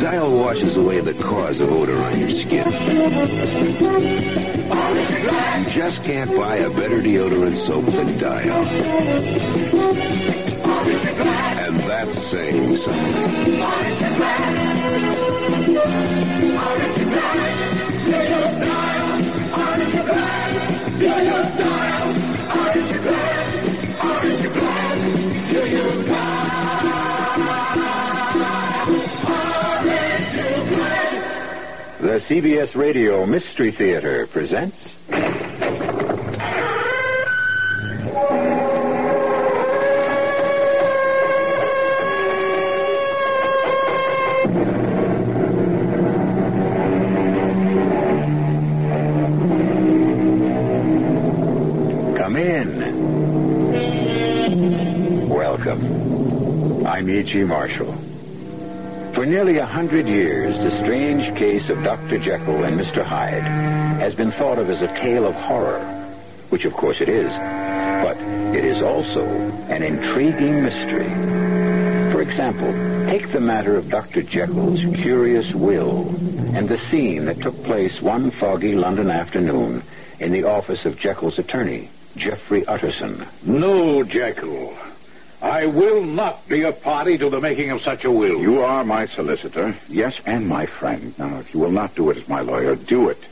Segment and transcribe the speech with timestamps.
[0.00, 2.70] Dial washes away the cause of odor on your skin.
[5.58, 8.64] You just can't buy a better deodorant soap than Dial.
[10.80, 11.58] And you glad?
[32.00, 34.97] The CBS Radio Mystery Theater presents.
[52.48, 53.68] In.
[55.28, 56.86] Welcome.
[56.86, 57.44] I'm E.G.
[57.44, 57.92] Marshall.
[59.14, 62.18] For nearly a hundred years, the strange case of Dr.
[62.18, 63.02] Jekyll and Mr.
[63.02, 65.80] Hyde has been thought of as a tale of horror,
[66.48, 68.16] which of course it is, but
[68.54, 69.26] it is also
[69.68, 71.08] an intriguing mystery.
[72.12, 72.72] For example,
[73.06, 74.22] take the matter of Dr.
[74.22, 76.08] Jekyll's curious will
[76.56, 79.82] and the scene that took place one foggy London afternoon
[80.18, 83.26] in the office of Jekyll's attorney, Geoffrey Utterson.
[83.42, 84.76] No, Jekyll.
[85.40, 88.40] I will not be a party to the making of such a will.
[88.40, 91.16] You are my solicitor, yes, and my friend.
[91.18, 93.22] Now, if you will not do it as my lawyer, do it.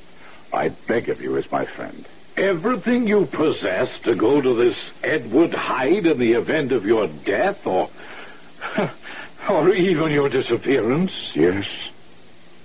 [0.52, 2.06] I beg of you as my friend.
[2.36, 7.66] Everything you possess to go to this Edward Hyde in the event of your death
[7.66, 7.90] or.
[9.48, 11.12] or even your disappearance?
[11.34, 11.66] Yes?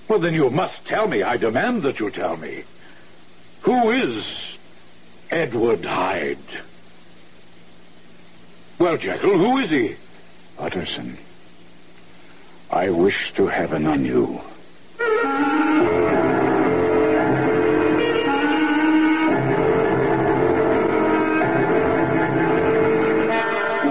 [0.08, 1.24] Well, then you must tell me.
[1.24, 2.64] I demand that you tell me.
[3.62, 4.51] Who is
[5.32, 6.38] Edward Hyde?
[8.78, 9.96] Well, Jekyll, who is he?
[10.60, 11.18] Utterson,
[12.70, 14.42] I wish to heaven on you.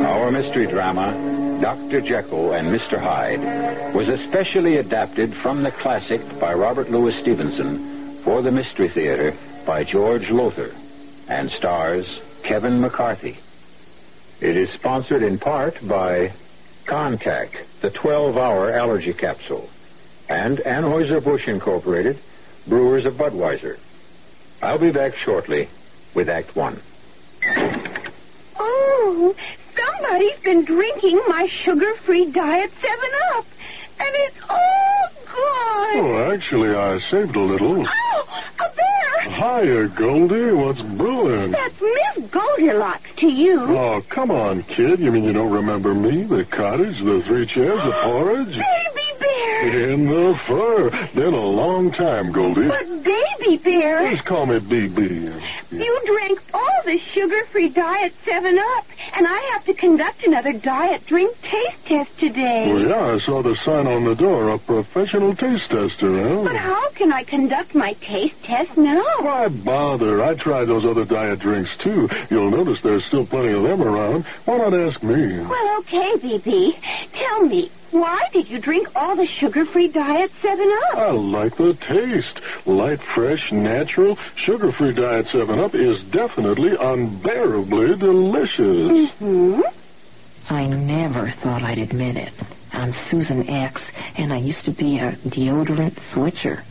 [0.05, 2.03] Our mystery drama, Dr.
[2.03, 2.99] Jekyll and Mr.
[2.99, 9.35] Hyde, was especially adapted from the classic by Robert Louis Stevenson for the Mystery Theater
[9.65, 10.75] by George Lowther
[11.31, 13.39] and stars Kevin McCarthy.
[14.41, 16.33] It is sponsored in part by
[16.85, 19.71] Contac, the 12-hour allergy capsule,
[20.29, 22.19] and Anheuser-Busch Incorporated,
[22.67, 23.79] brewers of Budweiser.
[24.61, 25.69] I'll be back shortly
[26.15, 26.81] with Act One.
[28.59, 29.35] Oh,
[29.77, 33.47] somebody's been drinking my sugar-free diet 7-Up.
[34.01, 36.01] And it's all gone.
[36.01, 37.87] Oh, actually, I saved a little.
[37.87, 38.10] Ah!
[39.23, 40.53] Hiya, Goldie.
[40.53, 41.51] What's brewing?
[41.53, 43.61] That's Miss Goldilocks to you.
[43.61, 45.01] Oh, come on, kid.
[45.01, 46.23] You mean you don't remember me?
[46.23, 48.49] The cottage, the three chairs, the porridge?
[48.57, 49.00] Baby.
[49.63, 50.91] In the fur.
[51.15, 52.67] Been a long time, Goldie.
[52.69, 55.43] But baby bear, Just call me BB.
[55.71, 58.87] you drank all the sugar-free diet 7-Up.
[59.17, 62.73] And I have to conduct another diet drink taste test today.
[62.73, 64.49] Well, yeah, I saw the sign on the door.
[64.51, 66.45] A professional taste tester, huh?
[66.45, 69.03] But how can I conduct my taste test now?
[69.21, 70.23] Why bother?
[70.25, 72.09] I tried those other diet drinks, too.
[72.31, 74.25] You'll notice there's still plenty of them around.
[74.47, 75.41] Why not ask me?
[75.41, 76.77] Well, okay, BB.
[77.13, 80.99] Tell me, why did you drink all the sugar-free diet 7-Up?
[80.99, 82.41] I like the taste.
[82.67, 89.11] Light, fresh, natural, sugar-free Diet 7-Up is definitely unbearably delicious.
[89.13, 89.61] Hmm?
[90.49, 92.33] I never thought I'd admit it.
[92.73, 96.65] I'm Susan X, and I used to be a deodorant switcher.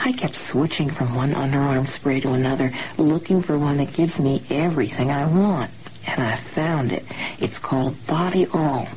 [0.00, 4.42] I kept switching from one underarm spray to another, looking for one that gives me
[4.50, 5.70] everything I want.
[6.06, 7.04] And I found it.
[7.38, 8.88] It's called Body All.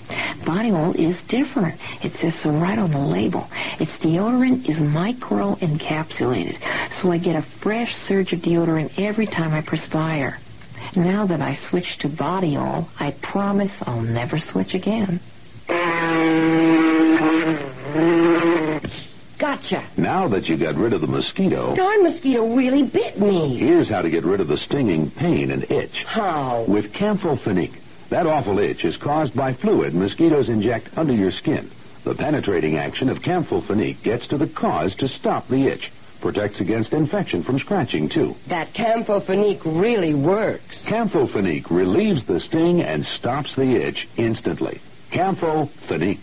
[0.46, 1.80] Body All is different.
[2.04, 3.50] It says so right on the label.
[3.80, 6.58] Its deodorant is micro encapsulated,
[6.92, 10.40] so I get a fresh surge of deodorant every time I perspire.
[10.96, 15.20] Now that I switched to Body All, I promise I'll never switch again.
[19.40, 19.84] Gotcha.
[19.96, 23.56] Now that you got rid of the mosquito, Darn mosquito really bit me.
[23.56, 26.04] here's how to get rid of the stinging pain and itch.
[26.04, 26.66] How?
[26.68, 27.80] With Camphophenique.
[28.10, 31.72] That awful itch is caused by fluid mosquitoes inject under your skin.
[32.04, 35.92] The penetrating action of Camphophenique gets to the cause to stop the itch.
[36.20, 38.36] Protects against infection from scratching, too.
[38.48, 40.86] That camphophenique really works.
[40.86, 44.82] Camphophenique relieves the sting and stops the itch instantly.
[45.12, 46.20] Camphophenique.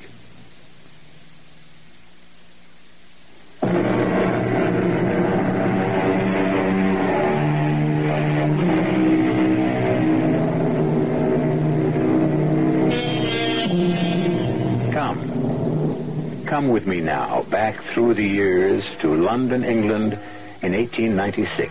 [16.57, 20.15] Come with me now, back through the years to London, England
[20.63, 21.71] in 1896.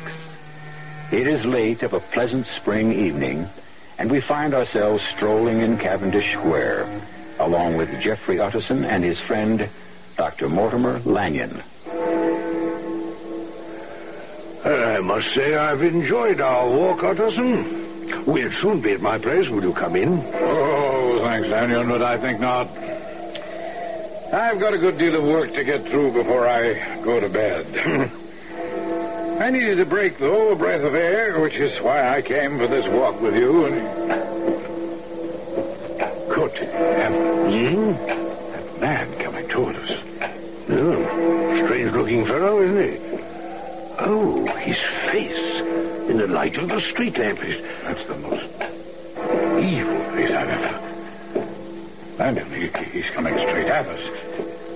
[1.12, 3.50] It is late of a pleasant spring evening,
[3.98, 6.88] and we find ourselves strolling in Cavendish Square,
[7.40, 9.68] along with Jeffrey Utterson and his friend,
[10.18, 10.50] Dr.
[10.50, 11.64] Mortimer Lanyon.
[14.66, 18.24] I must say I've enjoyed our walk, Utterson.
[18.28, 19.50] We'll soon be at my place.
[19.50, 20.22] Will you come in?
[20.36, 22.85] Oh, thanks, Lanyon, but I think not.
[24.36, 27.66] I've got a good deal of work to get through before I go to bed.
[29.42, 32.68] I needed a break, though, a breath of air, which is why I came for
[32.68, 33.68] this walk with you.
[33.68, 33.76] And
[36.30, 37.98] good heavens!
[37.98, 40.00] That man coming toward us.
[40.00, 40.74] Hmm.
[40.74, 43.00] Oh, strange-looking fellow, isn't he?
[44.00, 45.62] Oh, his face
[46.10, 47.62] in the light of the street lamp is...
[47.84, 48.50] That's the most
[49.64, 50.86] evil face I've ever...
[52.56, 54.25] He, he's coming straight at us.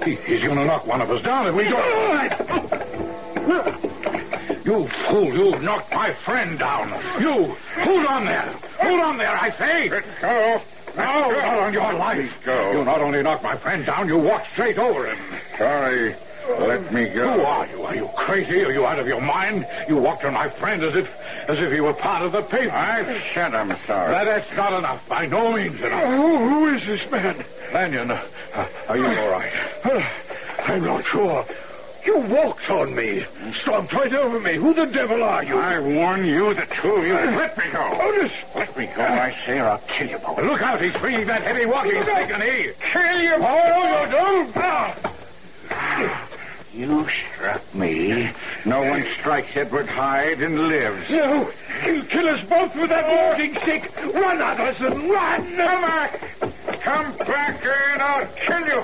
[0.04, 1.80] He, he's going to knock one of us down if we go...
[4.66, 6.90] You fool, you've knocked my friend down.
[7.20, 8.54] You, hold on there.
[8.80, 9.90] Hold on there, I say.
[9.90, 10.62] Let go.
[10.96, 12.44] No, not on your life.
[12.44, 12.72] go.
[12.72, 15.18] You not only knocked my friend down, you walked straight over him.
[15.58, 16.16] Sorry.
[16.58, 17.30] Let me go.
[17.32, 17.84] Who are you?
[17.84, 18.64] Are you crazy?
[18.64, 19.68] Are you out of your mind?
[19.88, 21.16] You walked on my friend as if
[21.48, 22.76] as if he were part of the paper.
[22.76, 24.12] I said I'm sorry.
[24.12, 25.08] That, that's not enough.
[25.08, 26.04] By no means enough.
[26.04, 27.44] Who, who is this man?
[27.74, 29.52] Lanyon, uh, are you all right?
[30.66, 31.46] I'm not sure.
[32.06, 33.26] You walked on me.
[33.62, 34.56] Stomped right over me.
[34.56, 35.58] Who the devil are you?
[35.58, 37.14] I warn you, the two of you.
[37.14, 38.00] Let me go.
[38.02, 38.32] Otis!
[38.56, 40.40] Let me go, I say, or I'll kill you both.
[40.40, 42.72] Look out, he's swinging that heavy walking stick, and he...
[42.92, 43.36] Kill you!
[43.36, 45.09] Oh, you don't!
[46.80, 48.32] You struck me.
[48.64, 51.10] No one strikes Edward Hyde and lives.
[51.10, 51.52] No!
[51.84, 53.94] He'll kill us both with that walking stick!
[54.16, 55.58] Run, Utterson, run!
[55.58, 56.22] Come back!
[56.80, 58.84] Come back here and I'll kill you!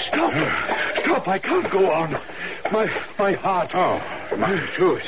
[0.00, 0.32] Stop!
[1.04, 1.28] Stop!
[1.28, 2.16] I can't go on.
[2.72, 3.70] My my heart.
[3.72, 4.02] Oh,
[4.36, 5.06] my tooth.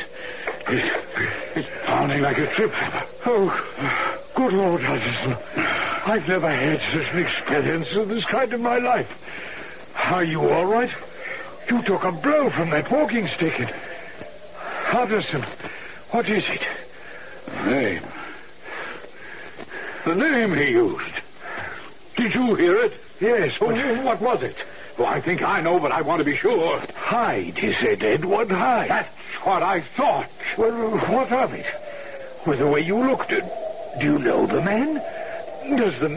[0.68, 3.04] It's, it's pounding like a trip hammer.
[3.26, 5.36] Oh, good Lord, Utterson.
[6.06, 9.10] I've never had such an experience of this kind in my life.
[9.96, 10.90] Are you all right?
[11.68, 13.58] You took a blow from that walking stick.
[13.60, 13.72] And...
[14.92, 15.42] Utterson,
[16.10, 16.62] what is it?
[17.46, 18.02] The name.
[20.04, 21.20] The name he used.
[22.16, 22.92] Did you hear it?
[23.20, 24.56] Yes, Oh, what was it?
[24.98, 26.80] Well, I think I know, but I want to be sure.
[26.94, 28.90] Hyde, he said, Edward Hyde.
[28.90, 29.08] That's
[29.42, 30.30] what I thought.
[30.56, 31.66] Well, what of it?
[32.46, 33.98] Well, the way you looked at...
[33.98, 34.94] Do you know the man?
[35.76, 36.08] Does the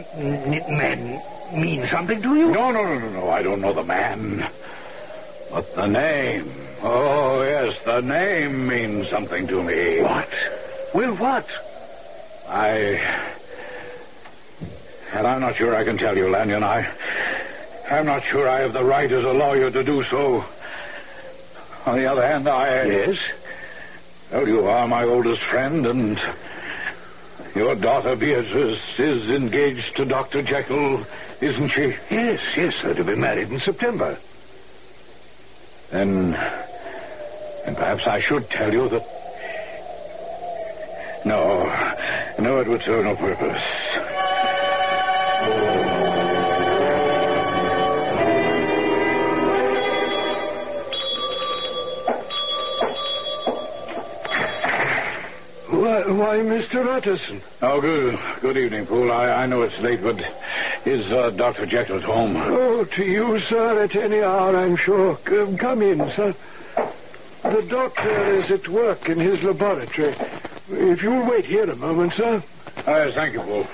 [0.68, 1.20] man
[1.52, 2.50] mean something to you?
[2.50, 3.30] No, no, no, no, no.
[3.30, 4.48] I don't know the man.
[5.50, 6.52] But the name.
[6.82, 10.00] Oh, yes, the name means something to me.
[10.02, 10.28] What?
[10.94, 11.46] Well, what?
[12.46, 13.24] I.
[15.12, 16.62] And I'm not sure I can tell you, Lanyon.
[16.62, 16.86] I.
[17.90, 20.44] I'm not sure I have the right as a lawyer to do so.
[21.86, 22.84] On the other hand, I.
[22.84, 23.18] Yes?
[24.30, 26.20] Well, you are my oldest friend, and
[27.58, 30.42] your daughter Beatrice is engaged to Dr.
[30.42, 31.04] Jekyll,
[31.42, 31.92] isn't she?
[32.08, 34.16] Yes, yes, they're to be married in September.
[35.90, 36.34] Then.
[37.66, 39.02] And perhaps I should tell you that.
[41.24, 41.64] No.
[42.38, 43.62] No, it would serve no purpose.
[55.78, 56.84] Why, why Mr.
[56.86, 57.40] Utterson?
[57.62, 59.12] Oh, good, good evening, Poole.
[59.12, 60.20] I, I know it's late, but
[60.84, 61.66] is uh, Dr.
[61.66, 62.34] Jekyll at home?
[62.36, 65.14] Oh, to you, sir, at any hour, I'm sure.
[65.18, 66.34] Come, come in, sir.
[67.44, 70.16] The doctor is at work in his laboratory.
[70.68, 72.42] If you'll wait here a moment, sir.
[72.78, 73.66] Uh, thank you, Poole.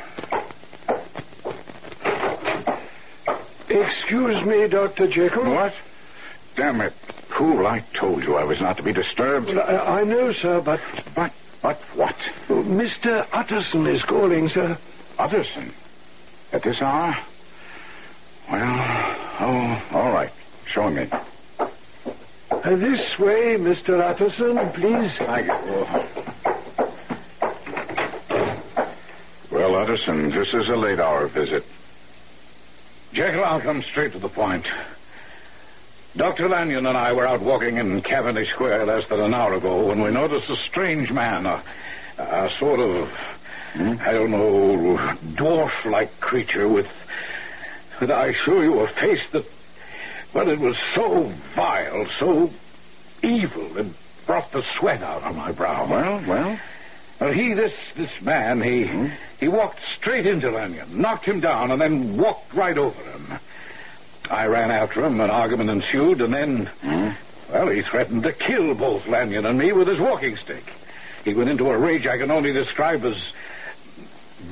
[3.70, 5.06] Excuse me, Dr.
[5.06, 5.50] Jekyll.
[5.50, 5.74] What?
[6.54, 6.92] Damn it,
[7.30, 9.48] Poole, I told you I was not to be disturbed.
[9.48, 10.82] Well, I, I know, sir, but
[11.14, 11.32] But,
[11.64, 12.14] but what?
[12.48, 13.26] Mr.
[13.32, 14.78] Utterson is calling, sir.
[15.18, 15.72] Utterson?
[16.52, 17.16] At this hour?
[18.52, 20.30] Well, oh, all right.
[20.66, 21.10] Show him in.
[21.10, 23.98] Uh, this way, Mr.
[23.98, 25.16] Utterson, please.
[25.16, 25.86] Thank you,
[29.50, 31.64] Well, Utterson, this is a late hour visit.
[33.14, 34.66] Jekyll, I'll come straight to the point.
[36.16, 36.48] Dr.
[36.48, 40.00] Lanyon and I were out walking in Cavendish Square less than an hour ago when
[40.00, 41.60] we noticed a strange man, a,
[42.18, 43.12] a sort of,
[43.74, 44.96] I don't know,
[45.34, 46.88] dwarf-like creature with,
[48.00, 49.44] with, I assure you, a face that,
[50.32, 51.22] well, it was so
[51.56, 52.52] vile, so
[53.24, 53.88] evil, it
[54.24, 55.84] brought the sweat out on my brow.
[55.86, 56.60] Well, well.
[57.20, 59.06] Well, he, this this man, he hmm?
[59.38, 63.38] he walked straight into Lanyon, knocked him down, and then walked right over him.
[64.30, 67.10] I ran after him, an argument ensued, and then, Hmm?
[67.52, 70.64] well, he threatened to kill both Lanyon and me with his walking stick.
[71.24, 73.16] He went into a rage I can only describe as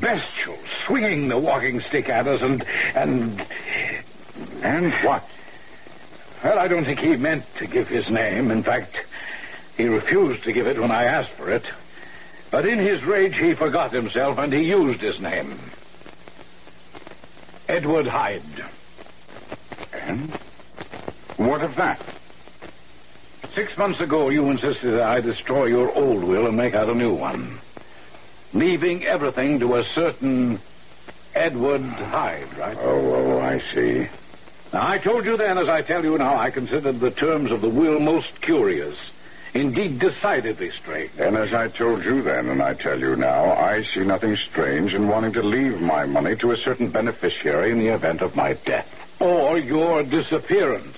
[0.00, 2.64] bestial, swinging the walking stick at us and,
[2.94, 3.46] and,
[4.62, 5.28] And what?
[6.44, 8.50] well, I don't think he meant to give his name.
[8.50, 8.96] In fact,
[9.76, 11.64] he refused to give it when I asked for it.
[12.50, 15.58] But in his rage, he forgot himself and he used his name.
[17.68, 18.42] Edward Hyde.
[20.06, 20.32] And
[21.37, 22.00] what of that?
[23.54, 26.94] Six months ago, you insisted that I destroy your old will and make out a
[26.94, 27.59] new one,
[28.54, 30.59] leaving everything to a certain
[31.35, 32.76] Edward Hyde, right?
[32.80, 34.09] Oh, oh, I see.
[34.73, 37.61] Now, I told you then, as I tell you now, I considered the terms of
[37.61, 38.97] the will most curious,
[39.52, 41.11] indeed decidedly strange.
[41.18, 44.94] And as I told you then, and I tell you now, I see nothing strange
[44.94, 48.54] in wanting to leave my money to a certain beneficiary in the event of my
[48.64, 49.01] death.
[49.21, 50.97] Or your disappearance.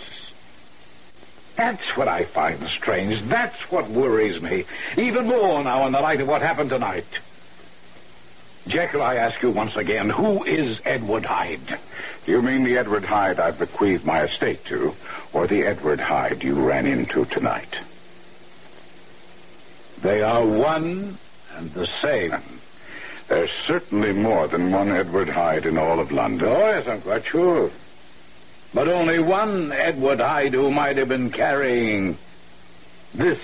[1.57, 3.23] That's what I find strange.
[3.23, 4.65] That's what worries me.
[4.97, 7.07] Even more now in the light of what happened tonight.
[8.67, 11.79] Jekyll, I ask you once again, who is Edward Hyde?
[12.25, 14.95] Do you mean the Edward Hyde I've bequeathed my estate to,
[15.33, 17.77] or the Edward Hyde you ran into tonight?
[20.01, 21.19] They are one
[21.55, 22.35] and the same.
[23.29, 26.49] There's certainly more than one Edward Hyde in all of London.
[26.49, 27.71] Oh, yes, I'm quite sure.
[28.75, 32.19] But only one Edward Hyde who might have been carrying
[33.15, 33.39] this.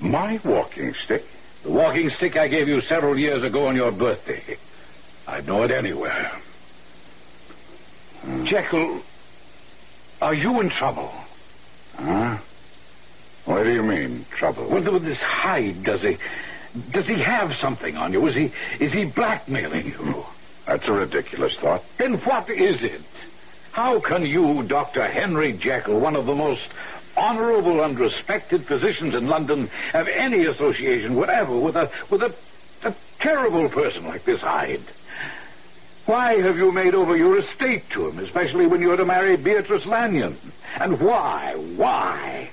[0.00, 1.24] My walking stick?
[1.62, 4.56] The walking stick I gave you several years ago on your birthday.
[5.28, 6.32] I'd know it anywhere.
[8.44, 9.02] Jekyll,
[10.22, 11.12] are you in trouble?
[11.96, 12.38] Huh?
[13.44, 14.68] What do you mean, trouble?
[14.68, 16.16] Well, with this Hyde, does he...
[16.90, 18.26] Does he have something on you?
[18.26, 18.52] Is he...
[18.80, 20.24] Is he blackmailing you?
[20.66, 21.84] That's a ridiculous thought.
[21.98, 23.02] Then what is it?
[23.76, 25.06] How can you, Dr.
[25.06, 26.66] Henry Jekyll, one of the most
[27.14, 32.34] honorable and respected physicians in London, have any association whatever with a with a,
[32.88, 34.80] a terrible person like this Hyde?
[36.06, 39.84] Why have you made over your estate to him, especially when you're to marry Beatrice
[39.84, 40.38] Lanyon?
[40.80, 42.48] And why, why,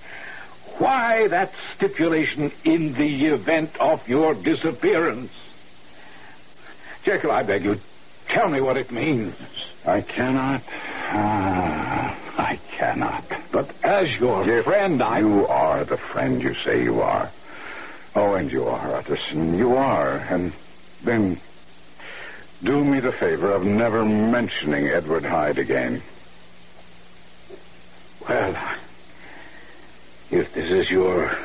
[0.77, 5.31] why that stipulation in the event of your disappearance?
[7.05, 7.79] Jekyll, I beg you,
[8.33, 9.35] tell me what it means.
[9.85, 10.63] I cannot.
[10.67, 13.31] Ah, I cannot.
[13.51, 15.19] But as your If friend, I...
[15.19, 17.31] You are the friend you say you are.
[18.15, 19.57] Oh, and you are, Utterson.
[19.57, 20.17] You are.
[20.17, 20.51] And
[21.03, 21.39] then
[22.63, 26.01] do me the favor of never mentioning Edward Hyde again.
[28.27, 28.55] Well,
[30.31, 31.37] if this is your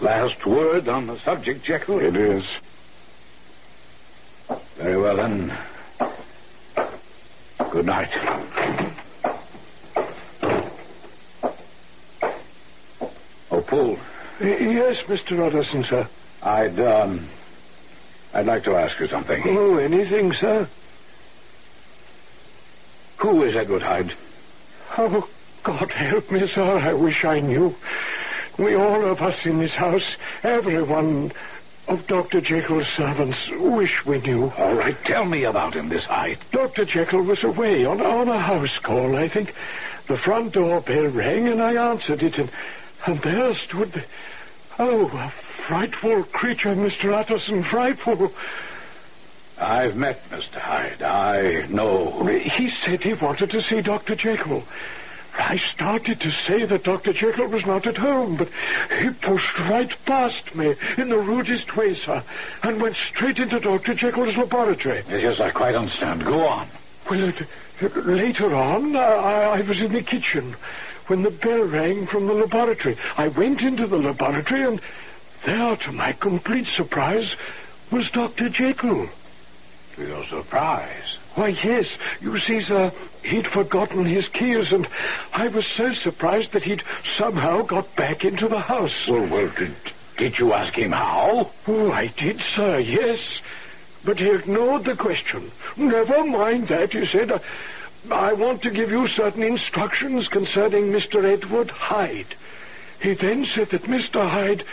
[0.00, 2.00] last word on the subject, Jekyll...
[2.00, 2.44] It is.
[4.76, 5.56] Very well, then.
[7.70, 8.08] Good night.
[13.50, 13.98] Oh, Poole.
[14.40, 15.44] Yes, Mr.
[15.46, 16.08] Utterson, sir.
[16.42, 17.26] I'd, um,
[18.34, 19.42] I'd like to ask you something.
[19.46, 20.68] Oh, anything, sir?
[23.18, 24.14] Who is Edward Hyde?
[24.98, 25.28] Oh,
[25.64, 26.78] God help me, sir.
[26.78, 27.74] I wish I knew.
[28.58, 31.32] We all of us in this house, everyone
[31.88, 32.40] of Dr.
[32.40, 34.52] Jekyll's servants, wish we knew.
[34.58, 36.38] All right, tell me about him, this Hyde.
[36.50, 36.84] Dr.
[36.84, 39.54] Jekyll was away on, on a house call, I think.
[40.08, 42.50] The front door bell rang and I answered it, and,
[43.06, 44.04] and there stood the...
[44.78, 47.12] Oh, a frightful creature, Mr.
[47.12, 48.32] Utterson, frightful.
[49.58, 50.58] I've met Mr.
[50.58, 51.02] Hyde.
[51.02, 52.24] I know.
[52.24, 54.14] He said he wanted to see Dr.
[54.14, 54.64] Jekyll.
[55.38, 57.12] I started to say that Dr.
[57.12, 58.48] Jekyll was not at home, but
[58.98, 62.22] he pushed right past me in the rudest way, sir,
[62.62, 63.94] and went straight into Dr.
[63.94, 65.02] Jekyll's laboratory.
[65.08, 66.24] Yes, yes, I quite understand.
[66.24, 66.68] Go on.
[67.10, 70.56] Well, uh, later on, uh, I, I was in the kitchen
[71.06, 72.96] when the bell rang from the laboratory.
[73.16, 74.80] I went into the laboratory, and
[75.44, 77.36] there, to my complete surprise,
[77.90, 78.48] was Dr.
[78.48, 79.08] Jekyll.
[79.96, 81.18] To your surprise.
[81.36, 81.86] Why, yes.
[82.22, 82.90] You see, sir,
[83.22, 84.88] he'd forgotten his keys, and
[85.34, 86.82] I was so surprised that he'd
[87.16, 89.06] somehow got back into the house.
[89.06, 89.76] Well, well, did,
[90.16, 91.52] did you ask him how?
[91.68, 93.20] Oh, I did, sir, yes.
[94.02, 95.50] But he ignored the question.
[95.76, 97.30] Never mind that, he said.
[97.30, 97.40] I,
[98.10, 101.22] I want to give you certain instructions concerning Mr.
[101.22, 102.34] Edward Hyde.
[103.02, 104.26] He then said that Mr.
[104.26, 104.64] Hyde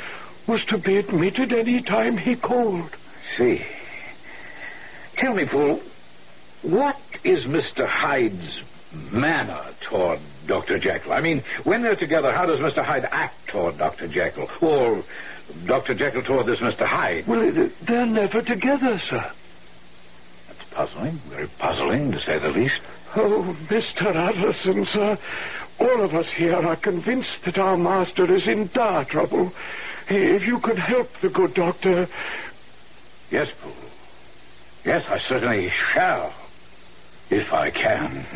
[0.48, 2.96] was to be admitted any time he called.
[3.36, 3.65] See.
[5.17, 5.82] Tell me, Poole,
[6.63, 7.88] what is Mr.
[7.88, 8.62] Hyde's
[9.12, 10.77] manner toward Dr.
[10.77, 11.13] Jekyll?
[11.13, 12.84] I mean, when they're together, how does Mr.
[12.84, 14.08] Hyde act toward Dr.
[14.08, 14.50] Jekyll?
[14.62, 15.03] Or
[15.65, 15.93] Dr.
[15.93, 16.86] Jekyll toward this Mr.
[16.86, 17.27] Hyde?
[17.27, 19.32] Well, they're never together, sir.
[20.48, 22.82] That's puzzling, very puzzling, to say the least.
[23.15, 24.15] Oh, Mr.
[24.15, 25.17] Utterson, sir,
[25.79, 29.53] all of us here are convinced that our master is in dire trouble.
[30.10, 32.08] If you could help the good doctor.
[33.32, 33.74] Yes, Poole.
[34.86, 36.34] Yes, I certainly shall.
[37.35, 38.27] If I can.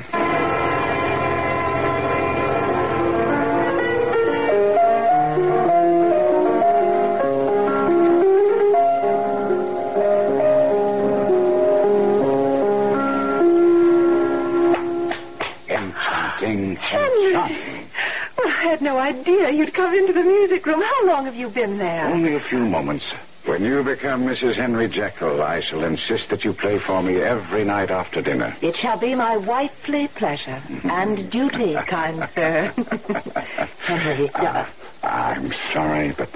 [15.69, 17.89] Enchanting, enchanting.
[18.35, 20.81] Well, I had no idea you'd come into the music room.
[20.81, 22.07] How long have you been there?
[22.09, 23.05] Only a few moments.
[23.47, 24.55] When you become Mrs.
[24.55, 28.57] Henry Jekyll, I shall insist that you play for me every night after dinner.
[28.61, 32.73] It shall be my wifely pleasure and duty, kind sir.
[33.79, 34.65] Henry, uh,
[35.01, 36.29] I'm sorry, but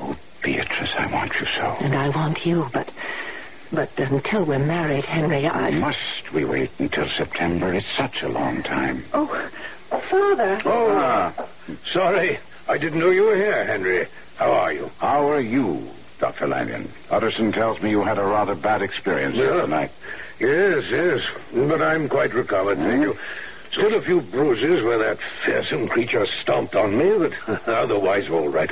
[0.00, 1.64] oh, Beatrice, I want you so.
[1.80, 2.92] and I want you, but
[3.72, 7.74] but until we're married, Henry, I Must we wait until September?
[7.74, 9.04] It's such a long time.
[9.12, 9.26] Oh,
[9.90, 10.62] Father.
[10.64, 11.34] Oh, Ah,
[11.86, 12.38] sorry.
[12.68, 14.06] I didn't know you were here, Henry.
[14.36, 14.92] How are you?
[14.98, 16.46] how are you, Dr.
[16.46, 16.90] Lanyon?
[17.10, 19.90] Utterson tells me you had a rather bad experience the other night.
[20.40, 21.22] Yes, yes.
[21.52, 23.18] But I'm quite recovered, thank you.
[23.72, 28.70] Still a few bruises where that fearsome creature stomped on me, but otherwise all right.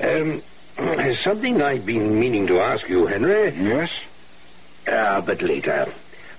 [0.00, 0.42] Um,
[0.76, 3.50] there's something I've been meaning to ask you, Henry.
[3.56, 3.90] Yes?
[4.88, 5.86] Ah, but later.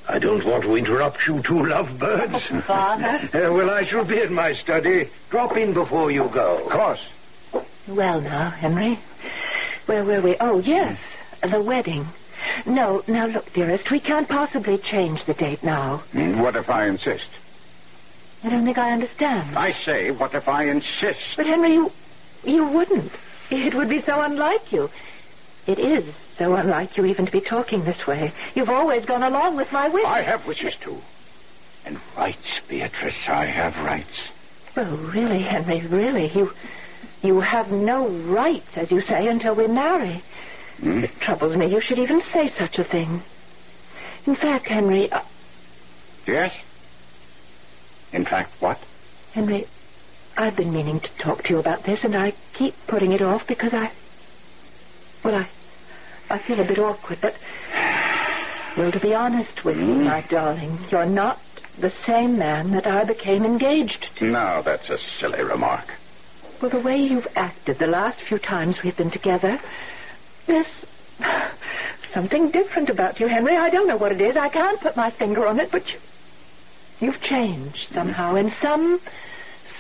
[0.08, 2.44] I don't want to interrupt you two lovebirds.
[2.66, 3.28] Father.
[3.34, 5.10] Uh, well, I shall be in my study.
[5.30, 6.58] Drop in before you go.
[6.64, 7.08] Of course.
[7.88, 9.00] Well, now, Henry,
[9.86, 10.36] where were we?
[10.40, 11.00] Oh, yes,
[11.48, 12.08] the wedding.
[12.66, 16.04] No, now look, dearest, we can't possibly change the date now.
[16.14, 17.28] Mm, What if I insist?
[18.44, 19.58] I don't think I understand.
[19.58, 21.36] I say, what if I insist?
[21.36, 21.92] But Henry, you
[22.44, 23.12] you wouldn't.
[23.50, 24.90] It would be so unlike you.
[25.66, 26.06] It is
[26.38, 28.32] so unlike you even to be talking this way.
[28.54, 30.08] You've always gone along with my wishes.
[30.08, 31.02] I have wishes too.
[31.86, 33.28] And rights, Beatrice.
[33.28, 34.22] I have rights.
[34.78, 36.54] Oh, really, Henry, really, you
[37.26, 40.22] you have no rights, as you say, until we marry.
[40.80, 41.04] Hmm?
[41.04, 43.22] It troubles me you should even say such a thing.
[44.26, 45.22] In fact, Henry, uh,
[46.28, 46.54] Yes?
[48.12, 48.80] In fact, what?
[49.34, 49.68] Henry,
[50.38, 53.46] I've been meaning to talk to you about this, and I keep putting it off
[53.48, 53.92] because I,
[55.24, 55.48] well, I,
[56.30, 57.36] I feel a bit awkward, but,
[58.78, 61.40] well, to be honest with you, my darling, you're not
[61.78, 64.26] the same man that I became engaged to.
[64.26, 65.92] No, that's a silly remark.
[66.62, 69.60] Well, the way you've acted the last few times we've been together,
[70.48, 70.86] there's
[72.14, 73.56] something different about you, Henry.
[73.58, 74.36] I don't know what it is.
[74.38, 76.00] I can't put my finger on it, but you,
[77.02, 79.00] you've changed somehow in some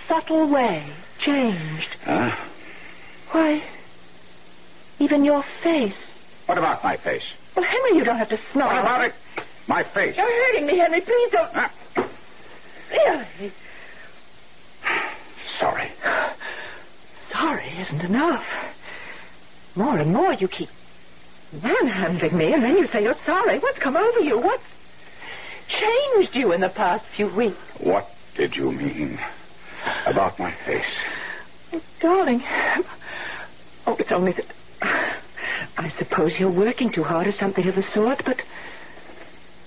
[0.08, 0.84] subtle way.
[1.20, 1.96] Changed.
[2.04, 2.36] Huh?
[3.32, 3.64] Why,
[5.00, 5.98] even your face.
[6.46, 7.24] What about my face?
[7.56, 8.70] Well, Henry, you don't have to snarl.
[8.76, 9.14] What about it?
[9.68, 10.16] My face.
[10.18, 11.02] You're hurting me, Henry.
[11.02, 11.50] Please don't.
[11.56, 11.72] Ah,
[12.92, 13.52] Really?
[15.58, 15.90] sorry.
[17.38, 18.46] Sorry isn't enough.
[19.76, 20.70] More and more you keep
[21.52, 23.60] manhandling me, and then you say you're sorry.
[23.60, 24.38] What's come over you?
[24.38, 24.64] What's
[25.68, 27.58] changed you in the past few weeks?
[27.80, 29.20] What did you mean
[30.06, 30.86] about my face?
[31.74, 32.42] Oh, darling.
[33.86, 35.22] Oh, it's only that.
[35.78, 38.42] I suppose you're working too hard or something of the sort, but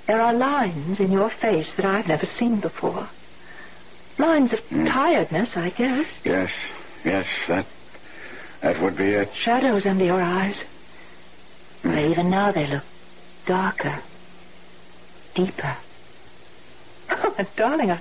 [0.07, 3.09] there are lines in your face that I've never seen before.
[4.16, 4.87] Lines of hmm.
[4.87, 6.07] tiredness, I guess.
[6.24, 6.50] Yes,
[7.04, 7.66] yes, that
[8.61, 9.34] that would be it.
[9.34, 10.61] Shadows under your eyes.
[11.82, 12.84] But even now they look
[13.46, 14.00] darker,
[15.34, 15.76] deeper.
[17.11, 18.00] Oh, darling, I,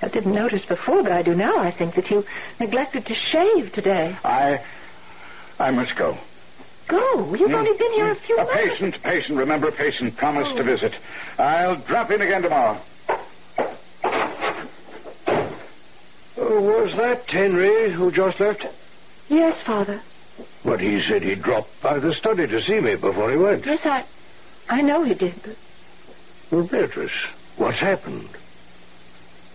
[0.00, 1.58] I didn't notice before, but I do now.
[1.58, 2.24] I think that you
[2.60, 4.16] neglected to shave today.
[4.24, 4.60] I
[5.58, 6.16] I must go.
[6.86, 7.34] Go.
[7.34, 7.56] You've hmm.
[7.56, 8.70] only been here a few A minutes.
[8.70, 9.38] patient, patient.
[9.38, 10.64] Remember, patient promised to oh.
[10.64, 10.94] visit.
[11.38, 12.80] I'll drop in again tomorrow.
[16.36, 18.66] Oh, was that Henry who just left?
[19.28, 20.00] Yes, Father.
[20.64, 23.66] But he said he'd drop by the study to see me before he went.
[23.66, 24.04] Yes, I,
[24.68, 25.56] I know he did, but
[26.50, 27.12] Well, Beatrice,
[27.56, 28.28] what's happened?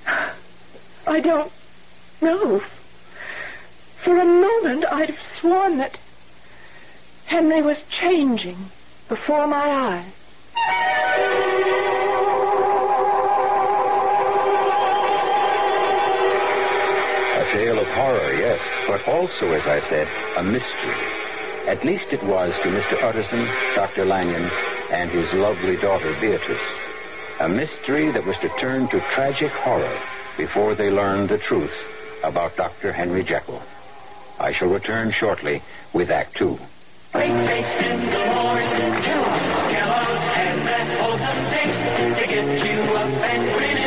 [0.06, 1.52] I don't
[2.22, 2.62] know.
[4.04, 5.98] For a moment, I'd have sworn that
[7.26, 8.58] Henry was changing
[9.08, 10.14] before my eyes.
[17.50, 20.08] A tale of horror, yes, but also, as I said,
[20.38, 20.94] a mystery.
[21.66, 23.02] At least it was to Mr.
[23.02, 24.06] Utterson, Dr.
[24.06, 24.52] Lanyon,
[24.92, 26.62] and his lovely daughter, Beatrice.
[27.40, 29.98] A mystery that was to turn to tragic horror
[30.38, 31.74] before they learned the truth
[32.24, 32.92] about Dr.
[32.92, 33.64] Henry Jekyll.
[34.40, 36.60] I shall return shortly with Act Two.
[37.12, 39.02] Breakfast in the morning.
[39.02, 43.79] Kellogg's, Kellogg's has that wholesome taste to get you up and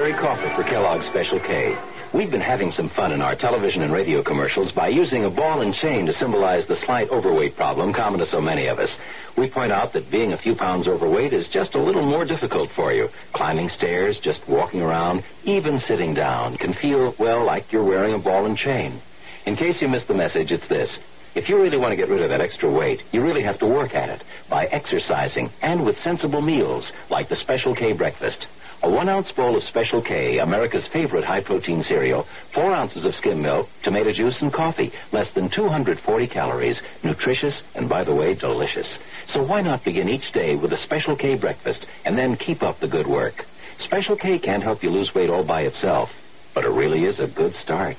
[0.00, 1.76] Jerry Crawford for Kellogg's Special K.
[2.14, 5.60] We've been having some fun in our television and radio commercials by using a ball
[5.60, 8.96] and chain to symbolize the slight overweight problem common to so many of us.
[9.36, 12.70] We point out that being a few pounds overweight is just a little more difficult
[12.70, 13.10] for you.
[13.34, 18.18] Climbing stairs, just walking around, even sitting down can feel, well, like you're wearing a
[18.18, 19.02] ball and chain.
[19.44, 20.98] In case you missed the message, it's this.
[21.34, 23.66] If you really want to get rid of that extra weight, you really have to
[23.66, 28.46] work at it by exercising and with sensible meals like the Special K breakfast.
[28.82, 33.14] A one ounce bowl of Special K, America's favorite high protein cereal, four ounces of
[33.14, 34.90] skim milk, tomato juice, and coffee.
[35.12, 36.80] Less than 240 calories.
[37.04, 38.98] Nutritious and, by the way, delicious.
[39.26, 42.80] So why not begin each day with a Special K breakfast and then keep up
[42.80, 43.44] the good work?
[43.76, 46.10] Special K can't help you lose weight all by itself,
[46.54, 47.96] but it really is a good start.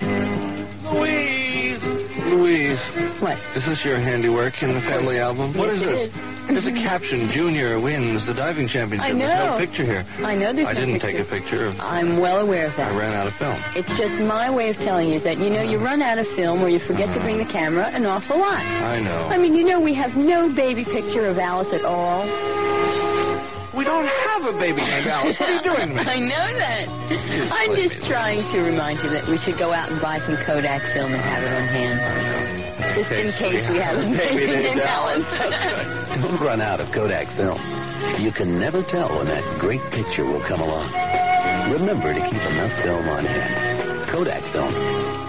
[0.00, 1.84] Louise!
[2.26, 2.80] Louise.
[3.20, 3.38] What?
[3.54, 5.54] Is this your handiwork in the family album?
[5.54, 6.16] What Yes, is this?
[6.16, 6.31] is.
[6.52, 9.08] There's a caption, Junior wins the diving championship.
[9.08, 10.04] I There's no picture here.
[10.22, 11.10] I know there's I no didn't picture.
[11.12, 11.80] take a picture of...
[11.80, 12.92] I'm well aware of that.
[12.92, 13.56] I ran out of film.
[13.74, 16.62] It's just my way of telling you that, you know, you run out of film
[16.62, 18.60] or you forget to bring the camera an awful lot.
[18.60, 19.24] I know.
[19.28, 22.22] I mean, you know, we have no baby picture of Alice at all.
[23.74, 25.40] we don't have a baby named Alice.
[25.40, 25.98] What are you doing?
[25.98, 26.86] I know that.
[27.52, 30.82] I'm just trying to remind you that we should go out and buy some Kodak
[30.92, 32.71] film and have it on hand.
[32.94, 35.30] Just in case we have a baby named Alice.
[36.22, 37.58] Don't run out of Kodak film.
[38.20, 40.90] You can never tell when that great picture will come along.
[41.72, 44.08] Remember to keep enough film on hand.
[44.08, 44.72] Kodak film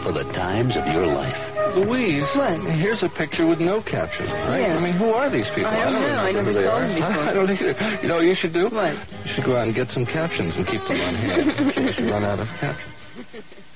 [0.03, 1.49] for the times of your life.
[1.75, 2.59] Louise, What?
[2.71, 4.61] here's a picture with no caption, right?
[4.61, 4.77] Yeah.
[4.77, 5.67] I mean, who are these people?
[5.71, 6.17] I don't know.
[6.17, 6.81] I never who they saw are.
[6.87, 7.23] them before.
[7.29, 7.97] I don't either.
[8.01, 8.67] You know what you should do?
[8.69, 8.91] What?
[9.23, 11.97] You should go out and get some captions and keep them on hand in case
[11.99, 12.93] you run out of captions.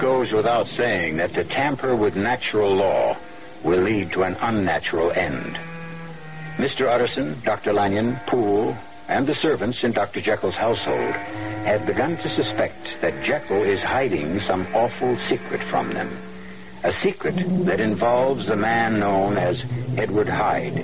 [0.00, 3.16] goes without saying that to tamper with natural law
[3.62, 5.58] will lead to an unnatural end.
[6.56, 6.88] Mr.
[6.88, 7.74] Utterson, Dr.
[7.74, 8.74] Lanyon, Poole,
[9.08, 10.20] and the servants in Dr.
[10.20, 11.14] Jekyll's household
[11.66, 16.10] have begun to suspect that Jekyll is hiding some awful secret from them.
[16.82, 17.34] A secret
[17.66, 19.64] that involves a man known as
[19.98, 20.82] Edward Hyde.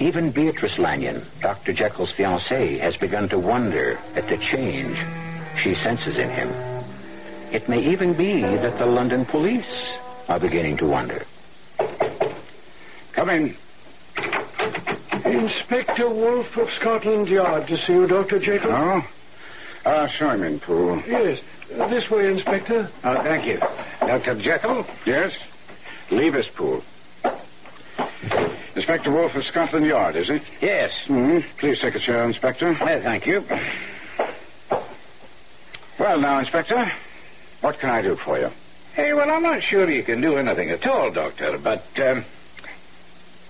[0.00, 1.72] Even Beatrice Lanyon, Dr.
[1.72, 4.98] Jekyll's fiancée, has begun to wonder at the change
[5.62, 6.73] she senses in him.
[7.54, 9.86] It may even be that the London police
[10.28, 11.24] are beginning to wonder.
[13.12, 13.56] Come in.
[15.24, 18.40] Inspector Wolf of Scotland Yard to see you, Dr.
[18.40, 18.72] Jekyll.
[18.72, 19.06] Oh?
[19.86, 21.00] Uh, show him in, Poole.
[21.06, 21.42] Yes.
[21.78, 22.90] Uh, this way, Inspector.
[23.04, 23.58] Oh, thank you.
[24.00, 24.34] Dr.
[24.34, 24.84] Jekyll?
[25.06, 25.32] Yes?
[26.10, 26.82] Leave us, Poole.
[28.74, 30.42] Inspector Wolf of Scotland Yard, is it?
[30.60, 31.06] Yes.
[31.06, 32.76] hmm Please take a chair, Inspector.
[32.80, 33.44] Well, thank you.
[36.00, 36.90] Well, now, Inspector,
[37.64, 38.50] what can I do for you?
[38.92, 42.22] Hey, well, I'm not sure you can do anything at all, Doctor, but um,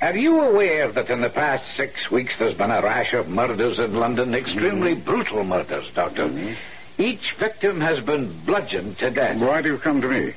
[0.00, 3.80] are you aware that in the past six weeks there's been a rash of murders
[3.80, 4.32] in London?
[4.32, 5.04] Extremely mm-hmm.
[5.04, 6.26] brutal murders, Doctor.
[6.26, 7.02] Mm-hmm.
[7.02, 9.36] Each victim has been bludgeoned to death.
[9.38, 10.34] Why do you come to me?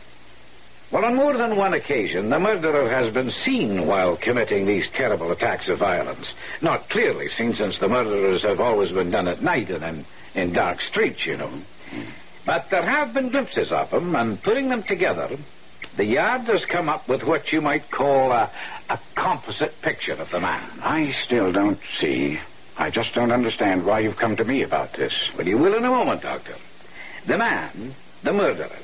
[0.89, 5.31] Well, on more than one occasion, the murderer has been seen while committing these terrible
[5.31, 6.33] attacks of violence.
[6.63, 10.53] Not clearly seen, since the murderers have always been done at night and in, in
[10.53, 11.51] dark streets, you know.
[11.91, 12.09] Mm-hmm.
[12.47, 15.29] But there have been glimpses of him, and putting them together,
[15.97, 18.49] the Yard has come up with what you might call a,
[18.89, 20.63] a composite picture of the man.
[20.81, 22.39] I still don't see.
[22.77, 25.29] I just don't understand why you've come to me about this.
[25.38, 26.55] Well, you will in a moment, Doctor.
[27.25, 28.79] The man, the murderer,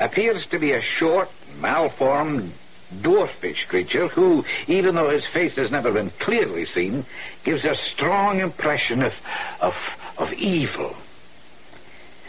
[0.00, 1.28] appears to be a short,
[1.60, 2.52] malformed,
[2.94, 7.04] dwarfish creature who, even though his face has never been clearly seen,
[7.42, 9.14] gives a strong impression of,
[9.60, 9.74] of,
[10.16, 10.94] of evil.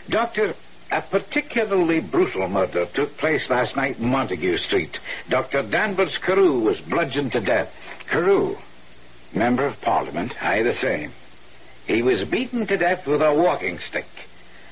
[0.10, 0.56] Doctor,
[0.92, 5.00] a particularly brutal murder took place last night in Montague Street.
[5.30, 5.62] Dr.
[5.62, 7.74] Danvers Carew was bludgeoned to death.
[8.08, 8.58] Carew,
[9.34, 10.34] member of Parliament.
[10.44, 11.12] Aye, the same.
[11.88, 14.08] He was beaten to death with a walking stick.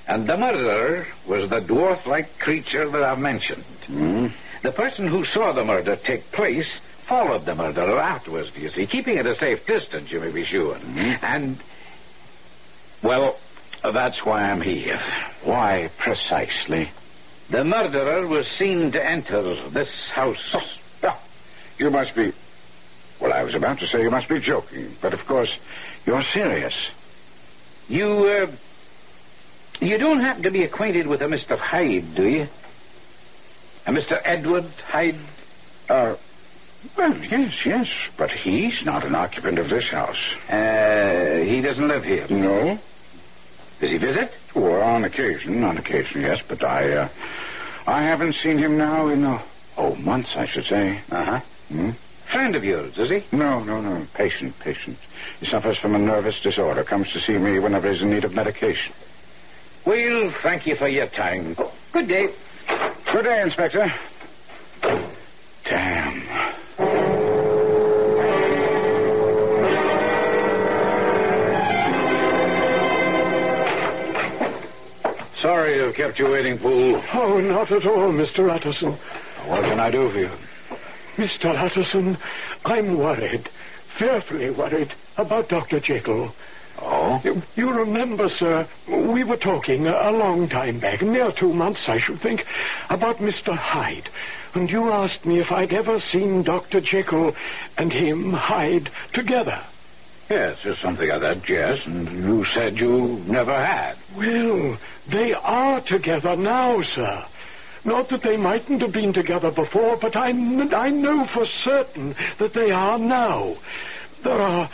[0.08, 3.64] And the murderer was the dwarf-like creature that I've mentioned.
[3.86, 4.28] Hmm?
[4.62, 8.86] The person who saw the murder take place followed the murderer afterwards, do you see,
[8.86, 10.78] keeping at a safe distance, you may be sure.
[11.24, 11.58] And,
[13.02, 13.40] well,
[13.84, 15.02] that's why I'm here.
[15.44, 16.90] Why precisely?
[17.50, 20.56] The murderer was seen to enter this house.
[21.02, 21.18] Oh,
[21.78, 22.34] you must be.
[23.20, 25.58] Well, I was about to say you must be joking, but of course,
[26.06, 26.90] you're serious.
[27.88, 28.52] You, uh,
[29.80, 31.58] you don't happen to be acquainted with a Mr.
[31.58, 32.48] Hyde, do you?
[33.88, 34.20] A Mr.
[34.24, 35.16] Edward Hyde?
[35.90, 36.16] Uh,
[36.98, 40.34] well, yes, yes, but he's not an occupant of this house.
[40.50, 42.26] Uh, he doesn't live here.
[42.30, 42.80] No?
[43.80, 44.34] Does he visit?
[44.56, 47.10] Well, on occasion, on occasion, yes, but I, uh,
[47.88, 49.42] I haven't seen him now in, uh,
[49.78, 51.02] oh, months, I should say.
[51.12, 51.40] Uh-huh.
[51.70, 51.92] Hmm?
[52.32, 53.26] Friend of yours, is he?
[53.32, 54.06] No, no, no.
[54.14, 55.00] Patient, patient.
[55.40, 56.84] He suffers from a nervous disorder.
[56.84, 58.94] Comes to see me whenever he's in need of medication.
[59.86, 61.56] Well, thank you for your time.
[61.92, 62.28] Good day.
[63.12, 63.94] Good day, Inspector.
[65.64, 66.49] Damn.
[75.42, 77.02] Sorry I've kept you waiting, Poole.
[77.14, 78.50] Oh, not at all, Mr.
[78.50, 78.92] Utterson.
[79.46, 80.30] What can I do for you?
[81.16, 81.56] Mr.
[81.56, 82.18] Utterson,
[82.66, 83.48] I'm worried,
[83.98, 85.80] fearfully worried about Dr.
[85.80, 86.36] Jekyll.
[86.82, 87.22] Oh?
[87.24, 91.88] You, you remember, sir, we were talking a, a long time back, near two months,
[91.88, 92.46] I should think,
[92.90, 93.56] about Mr.
[93.56, 94.10] Hyde.
[94.56, 96.82] And you asked me if I'd ever seen Dr.
[96.82, 97.34] Jekyll
[97.78, 99.64] and him, Hyde, together.
[100.30, 101.86] Yes, just something like that, yes.
[101.88, 103.96] And you said you never had.
[104.16, 107.26] Well, they are together now, sir.
[107.84, 112.54] Not that they mightn't have been together before, but I, I know for certain that
[112.54, 113.56] they are now.
[114.22, 114.70] There are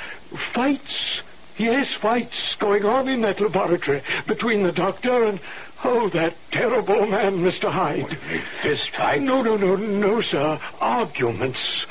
[0.53, 1.21] fights,
[1.57, 5.39] yes, fights going on in that laboratory between the doctor and,
[5.85, 7.71] oh, that terrible man, Mr.
[7.71, 8.17] Hyde.
[8.61, 9.21] Fist fight?
[9.21, 10.59] No, no, no, no, sir.
[10.81, 11.85] Arguments.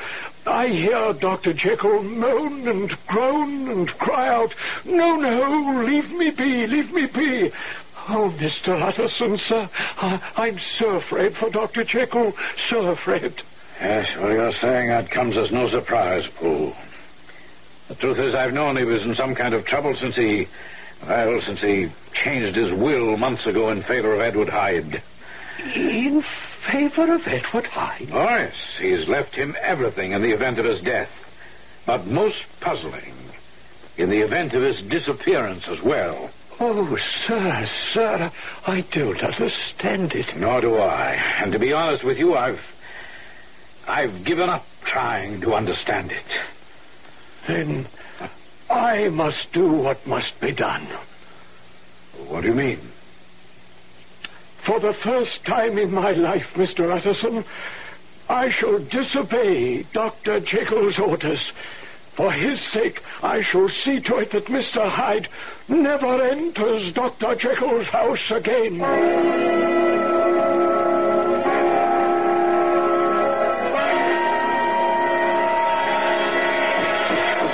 [0.47, 1.53] I hear Dr.
[1.53, 4.55] Jekyll moan and groan and cry out,
[4.85, 7.51] No, no, leave me be, leave me be.
[8.09, 8.79] Oh, Mr.
[8.81, 11.85] Utterson, sir, I, I'm so afraid for Dr.
[11.85, 12.35] Jekyll,
[12.69, 13.41] so afraid.
[13.81, 16.77] Yes, well, you're saying that comes as no surprise, Poole.
[17.89, 20.49] The truth is, I've known he was in some kind of trouble since he,
[21.07, 25.03] well, since he changed his will months ago in favor of Edward Hyde.
[25.75, 26.23] In
[26.65, 28.11] favor of Edward Hyde?
[28.13, 28.55] Oh, yes.
[28.79, 31.11] He's left him everything in the event of his death.
[31.87, 33.15] But most puzzling,
[33.97, 36.31] in the event of his disappearance as well.
[36.61, 38.31] Oh, sir, sir,
[38.67, 40.37] I don't understand it.
[40.37, 41.15] Nor do I.
[41.43, 42.65] And to be honest with you, I've.
[43.87, 46.25] I've given up trying to understand it.
[47.47, 47.87] Then
[48.71, 50.87] I must do what must be done.
[52.29, 52.81] What do you mean?
[54.65, 56.91] For the first time in my life, Mr.
[56.91, 57.45] Utterson,
[58.31, 60.41] I shall disobey Dr.
[60.41, 61.53] Jekyll's orders.
[62.15, 64.89] For his sake, I shall see to it that Mr.
[64.89, 65.29] Hyde
[65.69, 67.35] never enters Dr.
[67.35, 68.79] Jekyll's house again.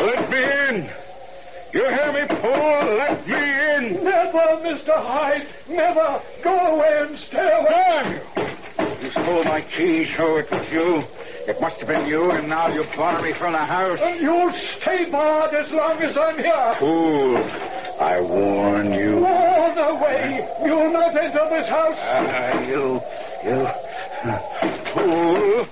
[0.04, 0.90] Let me in!
[1.72, 2.96] You hear me, Poole?
[2.96, 3.39] Let me
[4.70, 5.04] Mr.
[5.04, 5.46] Hyde!
[5.68, 6.22] Never!
[6.44, 8.20] Go away and stay away!
[9.02, 11.02] You stole my key, so it was you.
[11.48, 13.98] It must have been you, and now you bar me from the house.
[14.00, 16.74] And you'll stay barred as long as I'm here.
[16.78, 17.36] Fool!
[18.00, 19.26] I warn you.
[19.26, 20.48] All the way!
[20.64, 21.96] You'll not enter this house!
[21.98, 23.02] Ah, you,
[23.42, 23.66] you,
[24.92, 25.66] Poole,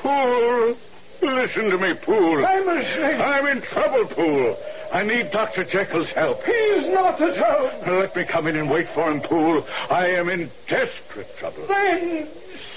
[0.00, 0.76] Poole,
[1.20, 2.46] listen to me, Poole.
[2.46, 3.20] I'm listening.
[3.20, 4.56] I'm in trouble, Poole.
[4.92, 5.64] I need Dr.
[5.64, 6.44] Jekyll's help.
[6.44, 7.98] He's not at home.
[7.98, 9.66] Let me come in and wait for him, Poole.
[9.90, 11.66] I am in desperate trouble.
[11.66, 12.26] Then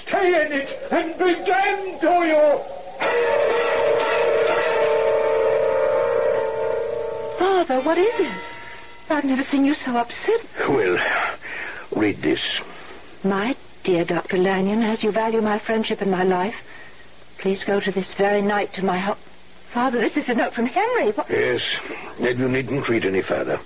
[0.05, 2.61] stay in it and be damned to you!
[7.39, 8.33] Father, what is it?
[9.09, 10.41] I've never seen you so upset.
[10.67, 10.97] Well,
[11.95, 12.41] read this.
[13.23, 14.37] My dear Dr.
[14.37, 16.67] Lanyon, as you value my friendship and my life,
[17.37, 19.17] please go to this very night to my home.
[19.73, 21.11] Father, this is a note from Henry.
[21.11, 21.29] What?
[21.29, 21.61] Yes,
[22.19, 23.59] then you needn't read any further.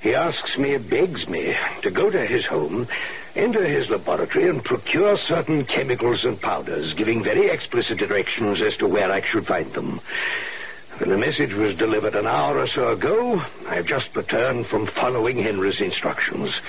[0.00, 2.88] He asks me, begs me, to go to his home,
[3.34, 8.88] enter his laboratory, and procure certain chemicals and powders, giving very explicit directions as to
[8.88, 10.00] where I should find them.
[10.98, 15.38] When the message was delivered an hour or so ago, I've just returned from following
[15.38, 16.60] Henry's instructions.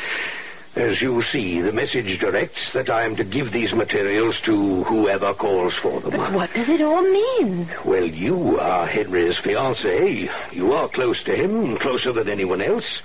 [0.75, 5.33] As you see, the message directs that I am to give these materials to whoever
[5.33, 6.11] calls for them.
[6.11, 7.69] But what does it all mean?
[7.85, 10.29] Well, you are Henry's fiancée.
[10.51, 13.01] You are close to him, closer than anyone else.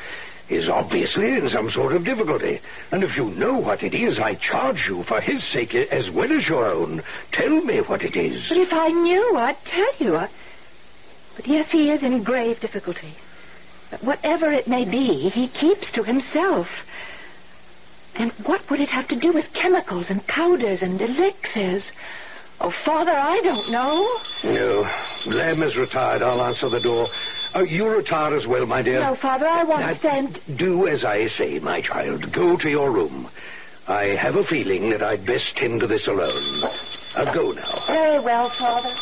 [0.49, 2.59] Is obviously in some sort of difficulty.
[2.91, 6.33] And if you know what it is, I charge you for his sake as well
[6.33, 7.05] as your own.
[7.31, 8.49] Tell me what it is.
[8.49, 10.17] But if I knew, I'd tell you.
[10.17, 10.29] I...
[11.37, 13.13] But yes, he is in grave difficulty.
[13.93, 16.69] But whatever it may be, he keeps to himself.
[18.17, 21.91] And what would it have to do with chemicals and powders and elixirs?
[22.61, 24.19] Oh, Father, I don't know.
[24.45, 24.91] No.
[25.27, 26.23] Lamb is retired.
[26.23, 27.09] I'll answer the door.
[27.55, 29.01] Oh, you retire as well, my dear.
[29.01, 30.41] No, Father, I want Now, to stand.
[30.57, 32.31] Do as I say, my child.
[32.33, 33.29] Go to your room.
[33.89, 36.71] I have a feeling that I'd best tend to this alone.
[37.17, 37.83] I'll go now.
[37.87, 38.95] Very well, Father.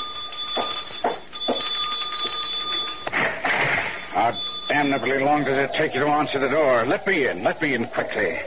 [4.12, 4.33] How
[4.68, 6.85] damnably long does it take you to answer the door?
[6.87, 7.42] Let me in.
[7.42, 8.38] Let me in quickly.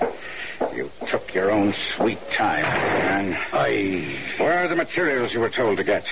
[0.73, 3.37] You took your own sweet time, man.
[3.51, 4.17] I...
[4.37, 6.05] Where are the materials you were told to get?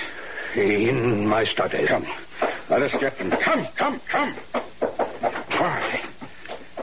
[0.55, 1.85] In my study.
[1.85, 2.05] Come.
[2.69, 3.29] Let us get them.
[3.29, 4.33] Come, come, come.
[4.33, 6.01] Where are they?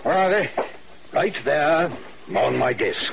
[0.03, 0.51] Where are they?
[1.13, 1.91] Right there
[2.37, 3.13] on my desk.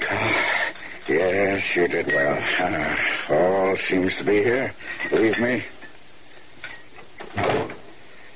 [1.09, 2.37] Yes, you did well.
[2.59, 4.71] Uh, all seems to be here.
[5.09, 5.63] Believe me.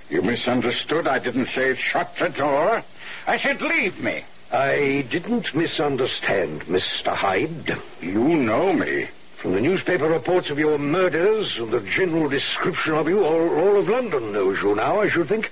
[0.10, 1.08] You misunderstood.
[1.08, 2.82] I didn't say shut the door.
[3.28, 4.24] I said leave me.
[4.52, 7.14] I didn't misunderstand, Mr.
[7.14, 7.78] Hyde.
[8.02, 9.08] You know me.
[9.36, 13.78] From the newspaper reports of your murders and the general description of you, all, all
[13.78, 15.52] of London knows you now, I should think.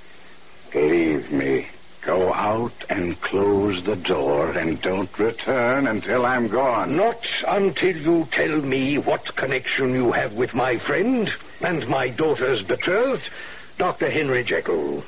[0.74, 1.68] Leave me.
[2.02, 6.96] Go out and close the door and don't return until I'm gone.
[6.96, 12.62] Not until you tell me what connection you have with my friend and my daughter's
[12.62, 13.30] betrothed,
[13.78, 14.10] Dr.
[14.10, 15.04] Henry Jekyll.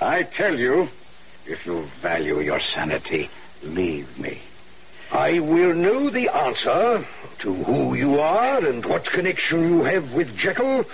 [0.00, 0.88] I tell you,
[1.46, 3.28] if you value your sanity,
[3.62, 4.40] leave me.
[5.12, 7.06] I will know the answer
[7.40, 10.84] to who you are and what connection you have with Jekyll,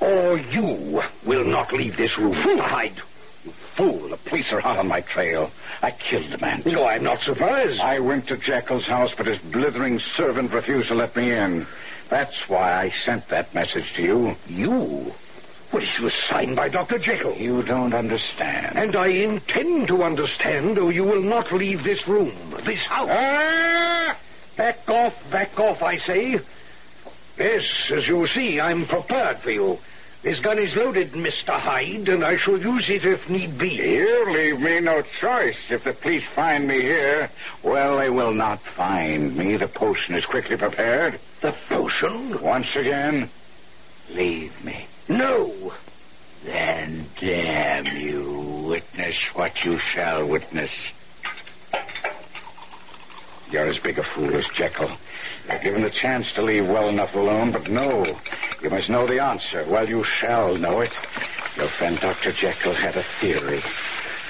[0.00, 2.34] or you will not leave this room.
[2.34, 3.00] Hyde.
[3.44, 5.50] You fool, the police are hot on my trail.
[5.82, 6.62] I killed the man.
[6.64, 7.80] No, I'm not surprised.
[7.80, 11.66] I went to Jekyll's house, but his blithering servant refused to let me in.
[12.08, 14.36] That's why I sent that message to you.
[14.46, 15.14] You?
[15.72, 16.98] Well, it was signed by Dr.
[16.98, 17.34] Jekyll.
[17.34, 18.76] You don't understand.
[18.76, 22.32] And I intend to understand, or you will not leave this room,
[22.64, 23.08] this house.
[23.10, 24.16] Ah!
[24.56, 26.38] Back off, back off, I say.
[27.38, 29.78] Yes, as you see, I'm prepared for you.
[30.22, 31.58] This gun is loaded, Mr.
[31.58, 33.70] Hyde, and I shall use it if need be.
[33.70, 35.70] You leave me no choice.
[35.70, 37.30] If the police find me here,
[37.62, 39.56] well, they will not find me.
[39.56, 41.18] The potion is quickly prepared.
[41.40, 42.40] The potion?
[42.42, 43.30] Once again,
[44.10, 44.86] leave me.
[45.08, 45.72] No.
[46.44, 48.66] Then damn you.
[48.68, 50.72] Witness what you shall witness.
[53.50, 54.90] You're as big a fool as Jekyll.
[55.48, 58.18] You're given a chance to leave well enough alone, but no.
[58.62, 59.64] You must know the answer.
[59.68, 60.92] Well, you shall know it.
[61.56, 62.32] Your friend Dr.
[62.32, 63.62] Jekyll had a theory.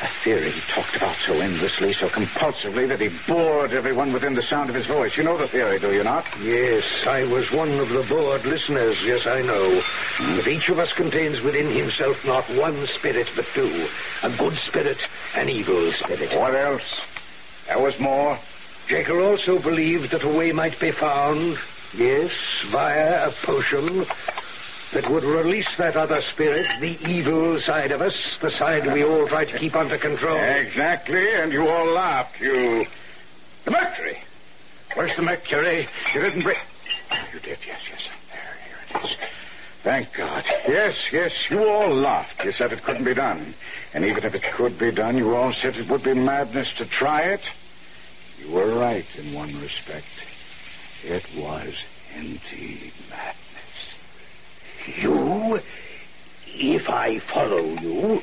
[0.02, 4.42] A theory he talked about so endlessly, so compulsively, that he bored everyone within the
[4.42, 5.16] sound of his voice.
[5.16, 6.26] You know the theory, do you not?
[6.42, 9.00] Yes, I was one of the bored listeners.
[9.04, 9.80] Yes, I know.
[9.80, 10.36] Hmm.
[10.36, 13.86] But each of us contains within himself not one spirit, but two.
[14.24, 14.98] A good spirit,
[15.36, 16.36] an evil spirit.
[16.36, 17.06] What else?
[17.68, 18.36] There was more.
[18.88, 21.58] Jekyll also believed that a way might be found,
[21.94, 22.32] yes,
[22.72, 24.04] via a potion
[24.92, 29.26] that would release that other spirit, the evil side of us, the side we all
[29.26, 30.36] try to keep under control.
[30.36, 32.40] Exactly, and you all laughed.
[32.40, 32.86] You.
[33.64, 34.18] The mercury!
[34.94, 35.88] Where's the mercury?
[36.14, 36.58] You didn't bring.
[37.32, 38.08] You did, yes, yes.
[38.30, 39.16] There, here it is.
[39.82, 40.44] Thank God.
[40.68, 42.44] Yes, yes, you all laughed.
[42.44, 43.54] You said it couldn't be done.
[43.94, 46.86] And even if it could be done, you all said it would be madness to
[46.86, 47.40] try it.
[48.40, 50.06] You were right in one respect.
[51.02, 51.74] It was
[52.16, 53.41] indeed madness.
[54.86, 55.60] You,
[56.46, 58.22] if I follow you,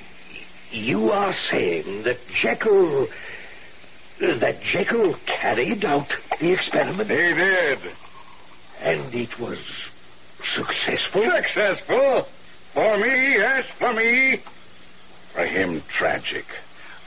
[0.72, 3.08] you are saying that Jekyll,
[4.19, 7.10] that Jekyll carried out the experiment?
[7.10, 7.80] He did.
[8.82, 9.60] And it was
[10.54, 11.24] successful?
[11.24, 12.28] Successful?
[12.74, 14.38] For me, yes, for me.
[15.34, 16.45] For him, tragic.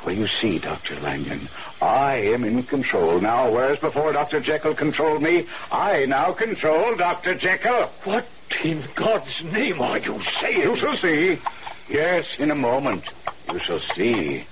[0.05, 0.99] Well, you see, Dr.
[1.01, 1.49] Lanyon,
[1.81, 4.41] I am in control now, whereas before Dr.
[4.41, 7.35] Jekyll controlled me, I now control Dr.
[7.35, 7.87] Jekyll.
[8.05, 8.27] What
[8.65, 10.61] in God's name are you saying?
[10.61, 11.39] You shall see.
[11.89, 13.05] Yes, in a moment.
[13.53, 14.45] You shall see.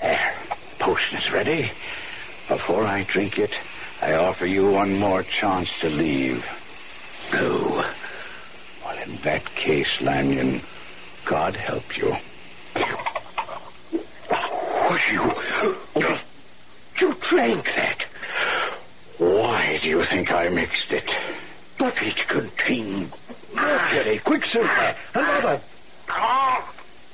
[0.00, 0.34] There.
[0.80, 1.70] Potion is ready.
[2.48, 3.52] Before I drink it,
[4.02, 6.44] I offer you one more chance to leave.
[7.32, 7.84] No.
[8.84, 10.60] Well, in that case, Lanyon,
[11.24, 12.16] God help you.
[14.94, 16.16] What you...
[17.00, 18.04] You drank that.
[19.18, 21.10] Why do you think I mixed it?
[21.76, 23.12] But it contained
[23.52, 25.60] mercury, quicksilver, another.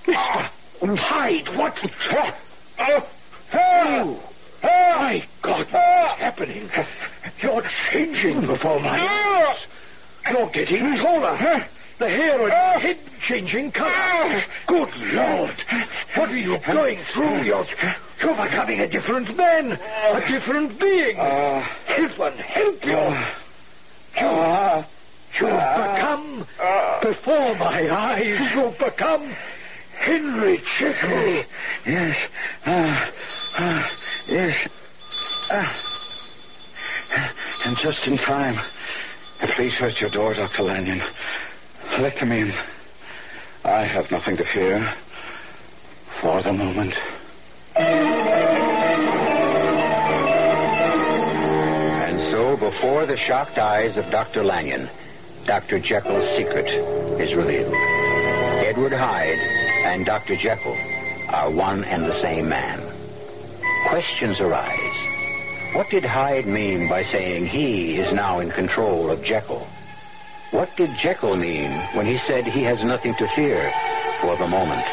[0.05, 0.51] Mr.
[0.99, 1.79] Hyde, what?
[2.11, 2.37] Oh,
[2.81, 3.09] oh,
[3.55, 4.31] oh,
[4.63, 6.15] oh, my God, what's oh.
[6.19, 6.69] happening?
[7.41, 9.67] You're changing before my eyes.
[10.31, 11.65] You're getting taller.
[12.01, 12.45] The hair ah!
[12.45, 13.91] on your head changing color.
[13.93, 14.45] Ah!
[14.67, 15.55] Good Lord.
[16.15, 16.73] What are you ah!
[16.73, 17.43] going through?
[17.43, 17.67] You're,
[18.23, 21.17] you're becoming a different man, a different being.
[21.17, 22.93] Heaven help you.
[24.19, 24.85] You,
[25.41, 26.39] you've become,
[27.03, 29.29] before my eyes, you've become
[29.99, 31.45] Henry Jekyll.
[31.87, 32.17] Yes.
[32.65, 33.11] Ah,
[33.59, 33.93] ah,
[34.27, 34.69] yes.
[35.51, 35.77] Ah.
[37.67, 38.59] And just in time.
[39.41, 40.63] Please hurt your door, Dr.
[40.63, 41.03] Lanyon.
[41.99, 42.53] Let them in.
[43.65, 44.95] I have nothing to fear.
[46.21, 46.95] for the moment.
[52.07, 54.43] And so, before the shocked eyes of Dr.
[54.43, 54.91] Lanyon,
[55.47, 55.79] Dr.
[55.79, 56.69] Jekyll's secret
[57.21, 57.75] is revealed.
[57.75, 59.39] Edward Hyde
[59.87, 60.37] and Dr.
[60.37, 60.77] Jekyll
[61.29, 62.83] are one and the same man.
[63.87, 64.77] Questions arise.
[65.75, 69.67] What did Hyde mean by saying he is now in control of Jekyll?
[70.51, 73.73] What did Jekyll mean when he said he has nothing to fear
[74.21, 74.85] for the moment?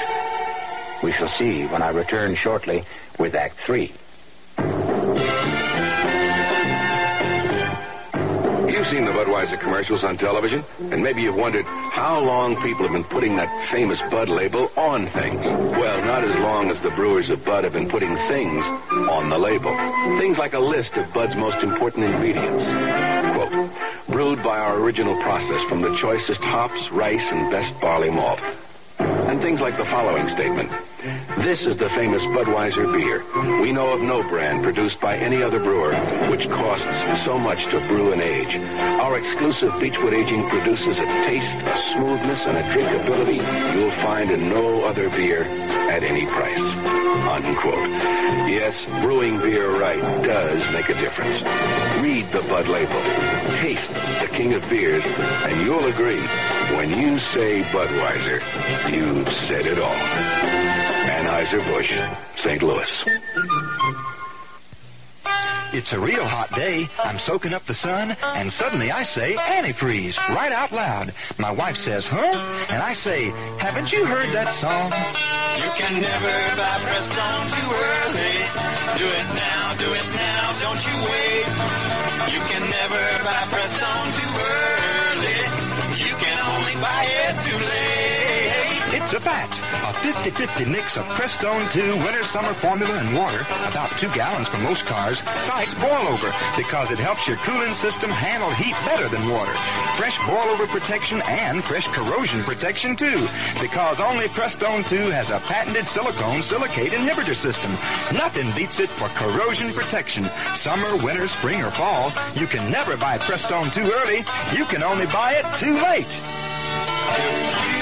[1.01, 2.83] We shall see when I return shortly
[3.17, 3.91] with Act Three.
[8.69, 12.93] You've seen the Budweiser commercials on television, and maybe you've wondered how long people have
[12.93, 15.43] been putting that famous Bud label on things.
[15.43, 18.63] Well, not as long as the brewers of Bud have been putting things
[19.09, 19.75] on the label.
[20.19, 23.06] Things like a list of Bud's most important ingredients.
[24.17, 28.39] Brewed by our original process from the choicest hops, rice, and best barley malt.
[28.97, 30.71] And things like the following statement.
[31.37, 33.23] This is the famous Budweiser beer.
[33.61, 35.95] We know of no brand produced by any other brewer
[36.29, 38.55] which costs so much to brew and age.
[38.99, 43.37] Our exclusive Beechwood aging produces a taste, a smoothness, and a drinkability
[43.75, 46.59] you'll find in no other beer at any price.
[46.59, 47.89] Unquote.
[48.49, 51.41] Yes, brewing beer right does make a difference.
[52.01, 53.01] Read the Bud label.
[53.61, 56.21] Taste the king of beers, and you'll agree
[56.75, 58.41] when you say Budweiser,
[58.91, 60.76] you've said it all.
[61.47, 62.61] Anheuser-Busch, St.
[62.61, 63.05] Louis.
[65.71, 66.89] It's a real hot day.
[66.99, 71.13] I'm soaking up the sun, and suddenly I say antifreeze right out loud.
[71.37, 72.65] My wife says, huh?
[72.67, 73.29] And I say,
[73.59, 74.91] haven't you heard that song?
[75.63, 78.35] You can never buy Prestone too early.
[78.99, 81.47] Do it now, do it now, don't you wait.
[82.27, 85.39] You can never buy Prestone too early.
[85.95, 88.99] You can only buy it too late.
[88.99, 89.56] It's a fact.
[89.97, 94.59] A 50-50 mix of Prestone 2 winter summer formula and water, about two gallons for
[94.59, 99.27] most cars, fights boil over because it helps your cooling system handle heat better than
[99.29, 99.51] water.
[99.97, 103.27] Fresh boil over protection and fresh corrosion protection too,
[103.59, 107.71] because only Prestone 2 has a patented silicone silicate inhibitor system.
[108.13, 110.29] Nothing beats it for corrosion protection.
[110.55, 114.23] Summer, winter, spring, or fall, you can never buy Prestone too early.
[114.55, 117.76] You can only buy it too late.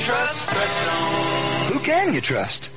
[0.00, 1.72] Can't trust Prestone.
[1.72, 2.70] Who can you trust?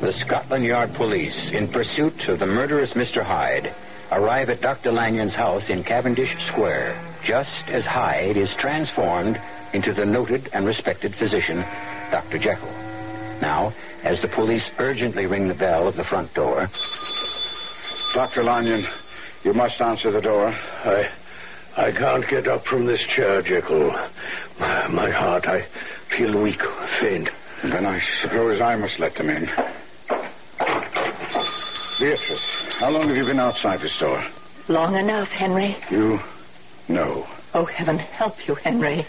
[0.00, 3.22] The Scotland Yard police, in pursuit of the murderous Mr.
[3.22, 3.72] Hyde,
[4.10, 4.90] arrive at Dr.
[4.90, 9.40] Lanyon's house in Cavendish Square, just as Hyde is transformed
[9.72, 11.64] into the noted and respected physician,
[12.10, 12.38] Dr.
[12.38, 12.81] Jekyll.
[13.42, 13.74] Now,
[14.04, 16.70] as the police urgently ring the bell of the front door,
[18.14, 18.44] Dr.
[18.44, 18.86] Lanyon,
[19.42, 20.54] you must answer the door.
[20.84, 21.08] I,
[21.76, 23.90] I can't get up from this chair, Jekyll.
[24.60, 25.62] My, my heart, I
[26.16, 26.62] feel weak,
[27.00, 27.30] faint.
[27.64, 29.50] Then I suppose I must let them in.
[31.98, 32.44] Beatrice,
[32.78, 34.24] how long have you been outside this door?
[34.68, 35.76] Long enough, Henry.
[35.90, 36.20] You
[36.88, 37.26] know.
[37.54, 39.04] Oh, heaven help you, Henry.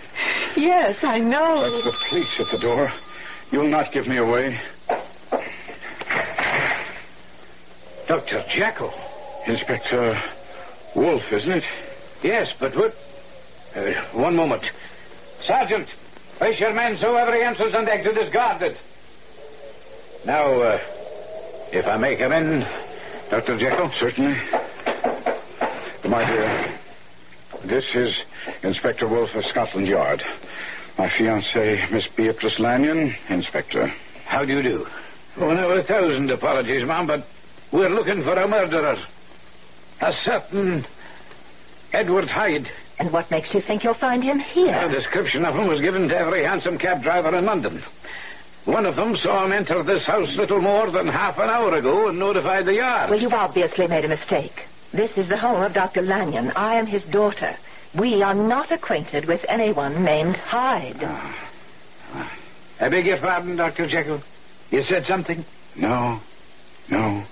[0.55, 1.69] Yes, I know.
[1.69, 2.91] That's the police at the door.
[3.53, 4.59] You'll not give me away.
[8.07, 8.43] Dr.
[8.49, 8.91] Jekyll.
[9.45, 10.23] Inspector
[10.95, 11.63] Wolf, isn't it?
[12.23, 12.97] Yes, but what?
[13.75, 14.63] Uh, one moment.
[15.43, 15.87] Sergeant,
[16.37, 18.75] place your men so every entrance and exit is guarded.
[20.25, 20.79] Now, uh,
[21.71, 22.65] if I may come in,
[23.29, 23.55] Dr.
[23.55, 23.91] Jekyll?
[23.91, 24.35] Certainly.
[26.09, 26.79] My dear,
[27.65, 28.23] this is
[28.63, 30.23] Inspector Wolf of Scotland Yard.
[30.97, 33.91] My fiancée, Miss Beatrice Lanyon, Inspector.
[34.25, 34.87] How do you do?
[35.37, 37.27] Oh, no, a thousand apologies, ma'am, but
[37.71, 38.97] we're looking for a murderer.
[40.01, 40.85] A certain
[41.91, 42.69] Edward Hyde.
[42.99, 44.79] And what makes you think you'll find him here?
[44.79, 47.81] A description of him was given to every hansom cab driver in London.
[48.65, 52.07] One of them saw him enter this house little more than half an hour ago
[52.07, 53.09] and notified the yard.
[53.09, 54.67] Well, you've obviously made a mistake.
[54.91, 56.03] This is the home of Dr.
[56.03, 56.51] Lanyon.
[56.55, 57.55] I am his daughter.
[57.95, 60.97] We are not acquainted with anyone named Hyde.
[61.03, 62.33] Ah.
[62.81, 63.87] I beg your pardon, Dr.
[63.87, 64.21] Jekyll.
[64.71, 65.45] You said something?
[65.75, 66.19] No.
[66.89, 67.23] No.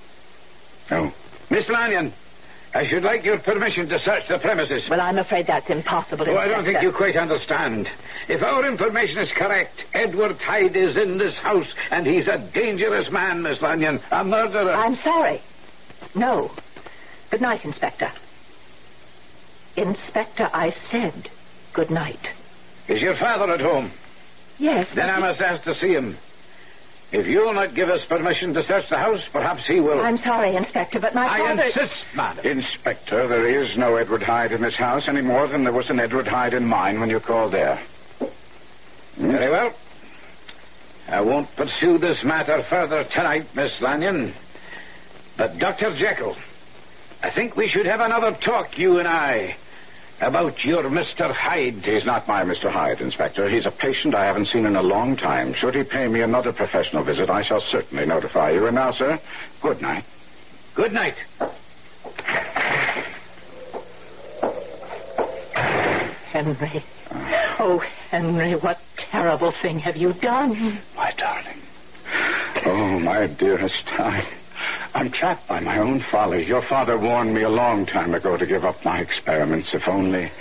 [0.90, 1.12] No.
[1.50, 2.14] Miss Lanyon,
[2.76, 4.88] I should like your permission to search the premises.
[4.88, 6.30] Well, I'm afraid that's impossible.
[6.30, 7.90] Oh, I don't think you quite understand.
[8.28, 13.10] If our information is correct, Edward Hyde is in this house, and he's a dangerous
[13.12, 14.00] man, Miss Lanyon.
[14.12, 14.72] A murderer.
[14.72, 15.42] I'm sorry.
[16.14, 16.52] No.
[17.32, 18.12] Good night, Inspector.
[19.76, 21.30] Inspector, I said
[21.74, 22.32] good night.
[22.88, 23.92] Is your father at home?
[24.60, 24.90] Yes.
[24.94, 26.18] Then I must ask to see him.
[27.12, 30.00] If you'll not give us permission to search the house, perhaps he will.
[30.00, 31.64] I'm sorry, Inspector, but my I father...
[31.64, 32.46] insist, madam.
[32.46, 36.00] Inspector, there is no Edward Hyde in this house any more than there was an
[36.00, 37.78] Edward Hyde in mine when you called there.
[39.18, 39.32] Hmm?
[39.32, 39.74] Very well.
[41.10, 44.34] I won't pursue this matter further tonight, Miss Lanyon.
[45.36, 45.94] But, Dr.
[45.94, 46.38] Jekyll,
[47.24, 49.56] I think we should have another talk, you and I,
[50.20, 51.32] about your Mr.
[51.32, 51.86] Hyde.
[51.86, 52.70] He's not my Mr.
[52.70, 53.48] Hyde, Inspector.
[53.48, 55.54] He's a patient I haven't seen in a long time.
[55.54, 58.66] Should he pay me another professional visit, I shall certainly notify you.
[58.66, 59.20] And now, sir,
[59.62, 60.04] good night.
[60.74, 61.16] Good night.
[66.32, 66.84] Henry.
[67.60, 70.80] Oh, Henry, what terrible thing have you done?
[70.96, 71.62] My darling.
[72.66, 74.26] Oh, my dearest, I,
[74.94, 76.46] I'm trapped by my own folly.
[76.46, 80.32] Your father warned me a long time ago to give up my experiments, if only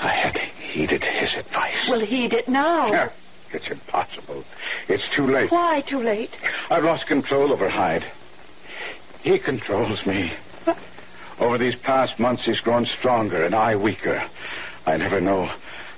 [0.00, 1.88] I had heeded his advice.
[1.88, 3.10] Well, heed it now.
[3.52, 4.44] It's impossible.
[4.88, 5.52] It's too late.
[5.52, 6.36] Why too late?
[6.70, 8.04] I've lost control over Hyde.
[9.22, 10.32] He controls me.
[11.38, 14.22] Over these past months, he's grown stronger and I weaker.
[14.86, 15.48] I never know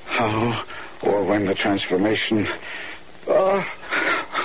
[0.04, 0.64] how
[1.02, 2.48] or when the transformation,
[3.26, 3.64] oh,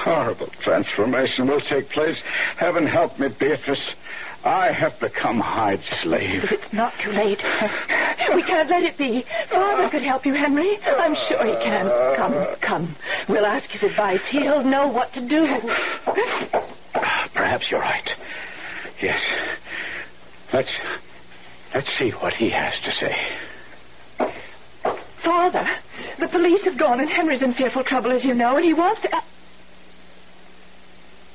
[0.10, 2.20] horrible transformation will take place.
[2.57, 3.93] Heaven help me, Beatrice.
[4.43, 6.45] I have become Hyde's slave.
[6.45, 7.43] If it's not too late.
[8.34, 9.26] We can't let it be.
[9.49, 10.80] Father could help you, Henry.
[10.86, 12.16] I'm sure he can.
[12.16, 12.95] Come, come.
[13.28, 14.26] We'll ask his advice.
[14.26, 15.45] He'll know what to do.
[17.34, 18.16] Perhaps you're right.
[19.01, 19.22] Yes.
[20.53, 20.72] Let's
[21.74, 23.30] let's see what he has to say.
[25.18, 25.68] Father,
[26.18, 29.01] the police have gone and Henry's in fearful trouble, as you know, and he wants
[29.01, 29.22] to...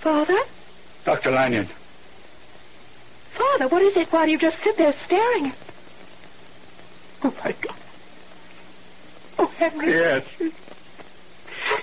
[0.04, 0.38] Father?
[1.06, 1.30] Dr.
[1.30, 1.66] Lanyon.
[3.30, 4.12] Father, what is it?
[4.12, 5.50] Why do you just sit there staring?
[7.22, 7.76] Oh, my God.
[9.38, 9.94] Oh, Henry.
[9.94, 10.26] Yes.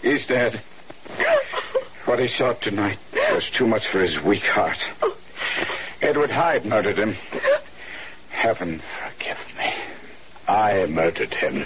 [0.03, 0.61] He's dead.
[2.05, 2.99] What he saw tonight
[3.33, 4.77] was too much for his weak heart.
[6.03, 7.15] Edward Hyde murdered him.
[8.29, 9.73] Heaven forgive me.
[10.47, 11.65] I murdered him.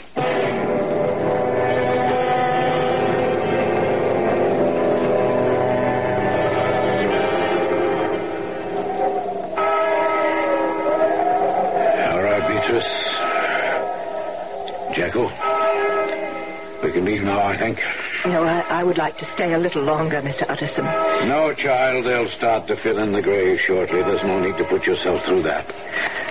[15.23, 17.81] We can leave now, I think.
[18.25, 20.49] No, I, I would like to stay a little longer, Mr.
[20.49, 20.83] Utterson.
[21.27, 22.05] No, child.
[22.05, 24.03] They'll start to fill in the grave shortly.
[24.03, 25.73] There's no need to put yourself through that.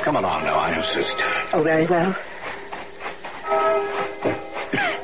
[0.02, 1.14] Come along now, I insist.
[1.54, 2.14] Oh, very well.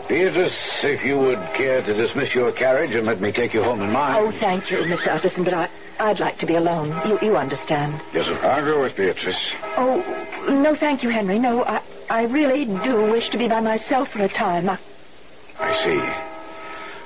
[0.08, 0.52] Beatrice,
[0.82, 3.92] if you would care to dismiss your carriage and let me take you home in
[3.92, 4.16] mine.
[4.18, 5.08] Oh, thank you, Mr.
[5.08, 5.68] Utterson, but I,
[6.00, 6.88] I'd like to be alone.
[7.08, 8.00] You, you understand.
[8.12, 8.36] Yes, sir.
[8.42, 9.54] I'll go with Beatrice.
[9.76, 10.02] Oh,
[10.50, 11.38] no, thank you, Henry.
[11.38, 14.68] No, I, I really do wish to be by myself for a time.
[14.68, 14.78] I,
[15.58, 16.00] I see.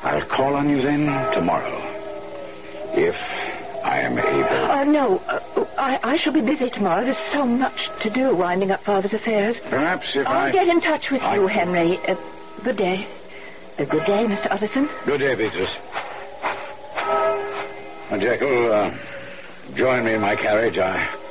[0.02, 1.78] I'll call on you then tomorrow.
[2.96, 3.14] If
[3.84, 4.48] I am able.
[4.48, 7.04] uh, no, uh, I, I shall be busy tomorrow.
[7.04, 9.60] There's so much to do winding up Father's affairs.
[9.68, 10.52] Perhaps if I'll I.
[10.52, 11.98] get in touch with I- you, Henry.
[12.08, 12.14] Uh,
[12.62, 13.06] good day.
[13.78, 14.46] Uh, good day, Mr.
[14.50, 14.88] Utterson.
[15.04, 15.74] Good day, Beatrice.
[18.10, 18.90] Now, Jekyll, uh,
[19.74, 20.78] join me in my carriage.
[20.78, 21.23] I.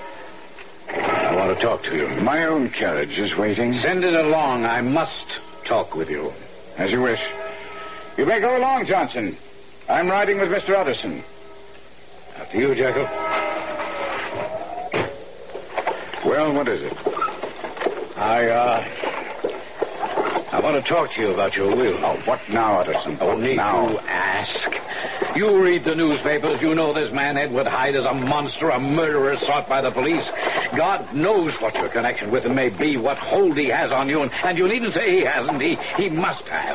[1.33, 2.07] I want to talk to you.
[2.21, 3.75] My own carriage is waiting.
[3.79, 4.65] Send it along.
[4.65, 6.31] I must talk with you.
[6.77, 7.19] As you wish.
[8.19, 9.35] You may go along, Johnson.
[9.89, 10.75] I'm riding with Mr.
[10.75, 11.23] Utterson.
[12.37, 13.05] After you, Jekyll.
[16.23, 16.97] Well, what is it?
[18.15, 18.85] I, uh.
[20.51, 21.97] I want to talk to you about your will.
[22.05, 23.17] Oh, what now, Utterson?
[23.19, 23.87] Only now?
[23.87, 24.69] to ask.
[25.35, 26.61] You read the newspapers.
[26.61, 30.23] You know this man, Edward Hyde, is a monster, a murderer sought by the police.
[30.77, 34.21] God knows what your connection with him may be, what hold he has on you,
[34.21, 35.59] and, and you needn't say he hasn't.
[35.59, 36.72] He, he must have.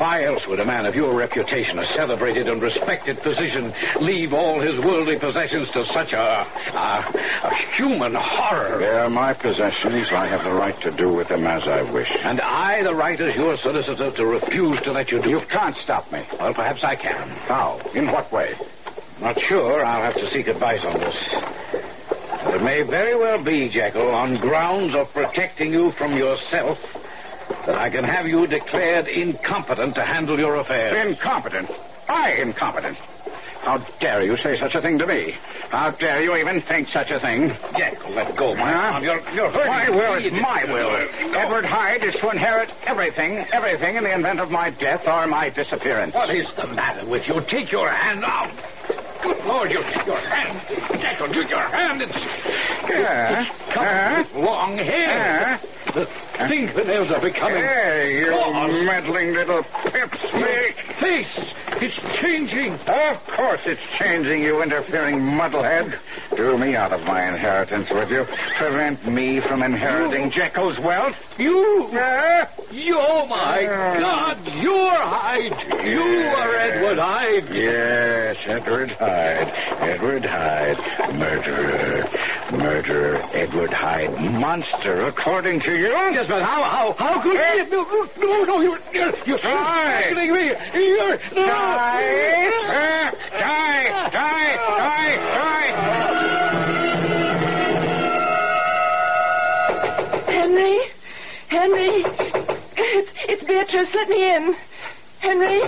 [0.00, 4.58] Why else would a man of your reputation, a celebrated and respected physician, leave all
[4.58, 8.78] his worldly possessions to such a, a, a human horror?
[8.78, 10.10] They're my possessions.
[10.10, 12.10] I have the right to do with them as I wish.
[12.22, 15.76] And I, the right as your solicitor, to refuse to let you do You can't
[15.76, 16.24] stop me.
[16.40, 17.28] Well, perhaps I can.
[17.46, 17.78] How?
[17.94, 18.54] In what way?
[19.20, 19.84] Not sure.
[19.84, 21.34] I'll have to seek advice on this.
[22.42, 26.78] But it may very well be, Jekyll, on grounds of protecting you from yourself,
[27.66, 31.06] that I can have you declared incompetent to handle your affairs.
[31.06, 31.70] Incompetent.
[32.08, 32.96] I incompetent.
[33.62, 35.34] How dare you say such a thing to me?
[35.70, 37.50] How dare you even think such a thing?
[37.76, 38.92] Jack, let go, my Huh?
[38.94, 39.04] arm.
[39.04, 41.36] You're, you're hurting My will is my will.
[41.36, 45.50] Edward Hyde is to inherit everything, everything in the event of my death or my
[45.50, 46.14] disappearance.
[46.14, 47.40] What is the matter with you?
[47.42, 48.50] Take your hand out.
[49.22, 50.58] Good Lord, you take your hand.
[50.98, 52.00] Jekyll, you, your hand.
[52.00, 52.12] It's,
[52.88, 53.42] Yeah?
[53.42, 54.24] it's covered Huh?
[54.34, 55.58] with long hair.
[55.84, 56.06] Huh?
[56.48, 57.62] Think the fingernails are becoming...
[57.62, 58.84] Hey, you claws.
[58.84, 60.74] meddling little pipsqueak.
[60.94, 62.74] Face, it's changing.
[62.74, 65.98] Of course it's changing, you interfering muddlehead.
[66.36, 68.24] Do me out of my inheritance, would you?
[68.56, 71.16] Prevent me from inheriting Jekyll's wealth?
[71.38, 71.88] You...
[71.92, 72.48] Yeah?
[72.70, 75.84] You, oh, my God, you're Hyde.
[75.84, 77.54] You are Edward Hyde.
[77.54, 79.52] Yes, Edward Hyde.
[79.82, 81.18] Edward Hyde.
[81.18, 82.08] Murderer.
[82.52, 83.16] Murderer.
[83.32, 84.12] Edward Hyde.
[84.20, 85.88] Monster, according to you?
[85.88, 87.66] Yes, but how, how, how could you...
[87.70, 87.84] No,
[88.18, 90.12] no, no, you're, you're, you're Die.
[90.14, 90.54] me.
[90.74, 91.18] You're...
[91.34, 91.46] No.
[91.46, 92.48] Die!
[92.66, 93.88] Uh, die!
[94.10, 94.56] Die!
[94.76, 95.16] Die!
[95.36, 95.70] Die!
[100.32, 100.78] Henry?
[101.48, 102.04] Henry?
[102.76, 103.94] It's, it's Beatrice.
[103.94, 104.56] Let me in.
[105.20, 105.60] Henry?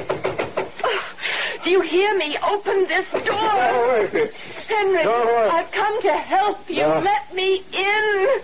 [0.85, 1.15] Oh,
[1.63, 2.37] do you hear me?
[2.43, 4.31] Open this door.
[4.77, 6.83] Henry, I've come to help you.
[6.83, 7.01] No.
[7.01, 8.43] Let me in.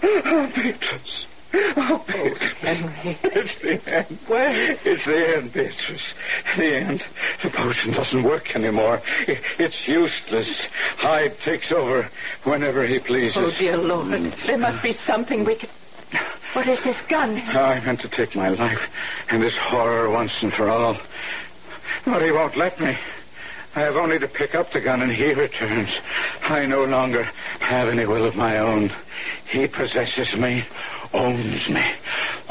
[0.00, 1.26] Oh, Beatrice.
[1.54, 2.52] Oh, Beatrice.
[2.58, 3.18] Henry.
[3.22, 4.18] It's the end.
[4.26, 4.72] Where?
[4.84, 6.14] It's the end, Beatrice.
[6.56, 7.04] The end.
[7.42, 9.00] The potion doesn't work anymore.
[9.26, 10.60] It's useless.
[10.98, 12.10] Hyde takes over
[12.44, 13.36] whenever he pleases.
[13.36, 14.08] Oh, dear Lord.
[14.08, 14.46] Mm.
[14.46, 15.70] There must be something we can...
[16.54, 17.40] What is this gun?
[17.48, 18.90] Ah, I meant to take my life
[19.30, 20.96] and this horror once and for all.
[22.04, 22.96] But he won't let me.
[23.78, 26.00] I have only to pick up the gun and he returns.
[26.42, 27.22] I no longer
[27.60, 28.90] have any will of my own.
[29.48, 30.64] He possesses me,
[31.14, 31.84] owns me,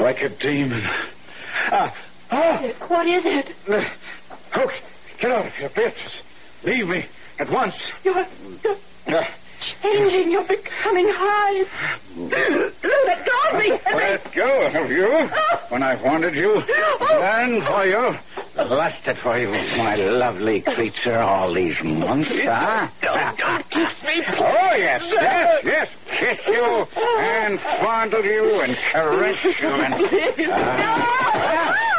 [0.00, 0.82] like a demon.
[1.70, 1.94] Ah,
[2.30, 2.62] ah!
[2.88, 3.52] What is it?
[4.56, 4.70] Oh,
[5.18, 6.22] get out of here, Beatrice.
[6.64, 7.04] Leave me
[7.38, 7.76] at once.
[8.02, 8.26] You're,
[8.64, 10.30] you're Ah, changing.
[10.30, 11.66] You're becoming Hyde.
[12.16, 13.70] Let go of me.
[13.70, 15.30] Let go of you
[15.68, 16.62] when I've wanted you,
[17.00, 18.16] yearned for you,
[18.56, 22.88] lusted for you, my lovely creature, all these months, huh?
[23.02, 24.22] Don't, don't kiss me.
[24.26, 25.88] Oh, yes, yes, yes.
[26.18, 26.86] Kiss you
[27.20, 30.48] and fondle you and caress you and...
[30.50, 31.97] Ah.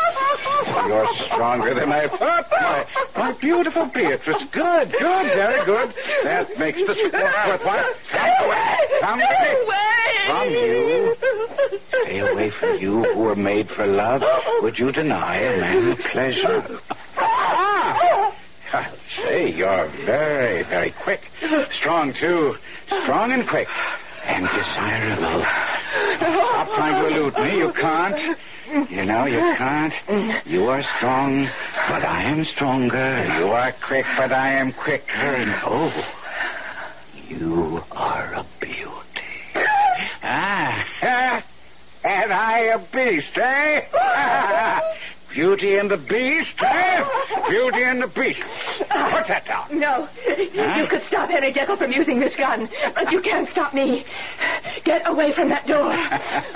[0.88, 2.86] You're stronger than I thought, my,
[3.18, 4.44] my beautiful Beatrice.
[4.52, 5.94] Good, good, very good.
[6.24, 7.94] That makes the sport worthwhile.
[8.10, 10.00] Come away, come away.
[10.26, 11.16] From you.
[11.88, 14.24] Stay away from you who were made for love.
[14.62, 16.64] Would you deny a man pleasure?
[17.18, 18.36] Ah!
[18.72, 21.22] I'll say you're very, very quick.
[21.72, 22.56] Strong, too.
[23.04, 23.68] Strong and quick.
[24.26, 25.46] And desirable.
[26.18, 27.58] Stop trying to elude me.
[27.58, 28.38] You can't.
[28.72, 29.94] You know, you can't.
[30.46, 31.50] You are strong,
[31.90, 33.26] but I am stronger.
[33.40, 35.60] You are quick, but I am quicker.
[35.66, 35.92] Oh,
[37.28, 38.86] you are a beauty.
[40.22, 40.86] Ah,
[42.04, 44.80] and I a beast, eh?
[45.32, 47.04] Beauty and the Beast, eh?
[47.50, 48.42] Beauty and the Beast.
[48.80, 49.80] Put that down.
[49.80, 50.08] No.
[50.28, 54.06] You could stop Henry Jekyll from using this gun, but you can't stop me.
[54.84, 55.96] Get away from that door.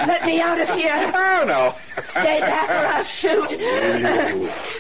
[0.07, 1.11] Let me out of here.
[1.34, 1.76] Oh, no.
[2.11, 3.49] Stay back or I'll shoot.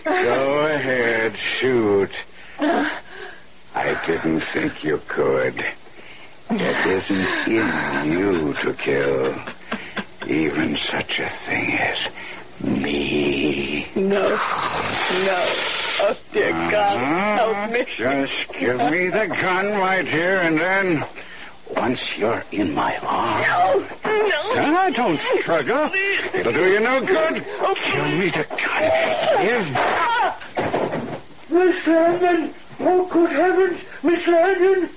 [0.03, 2.11] Go ahead, shoot.
[2.59, 5.63] I didn't think you could.
[6.49, 9.35] It isn't in you to kill.
[10.27, 11.97] Even such a thing as
[12.61, 13.87] me.
[13.95, 14.29] No.
[14.29, 15.55] No.
[15.99, 16.99] Oh, dear God.
[17.37, 17.85] Help me.
[17.95, 21.05] Just give me the gun right here, and then
[21.75, 23.45] once you're in my arms.
[23.47, 24.19] No.
[24.27, 24.41] No.
[24.55, 25.89] Ah, don't struggle.
[26.33, 27.35] It'll do you no good.
[27.35, 29.45] Give me the gun.
[29.45, 29.67] Give.
[31.53, 32.53] Miss Lanyon!
[32.79, 33.79] Oh, good heavens!
[34.01, 34.89] Miss Lanyon!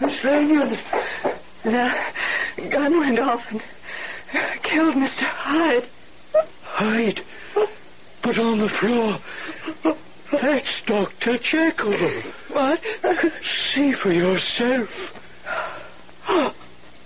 [0.00, 0.78] Miss Lanyon!
[1.62, 3.60] The gun went off and
[4.62, 5.22] killed Mr.
[5.22, 5.86] Hyde.
[6.62, 7.22] Hyde!
[8.22, 9.18] But on the floor,
[10.30, 11.38] that's Dr.
[11.38, 12.20] Jekyll.
[12.48, 12.80] What?
[13.70, 15.14] See for yourself.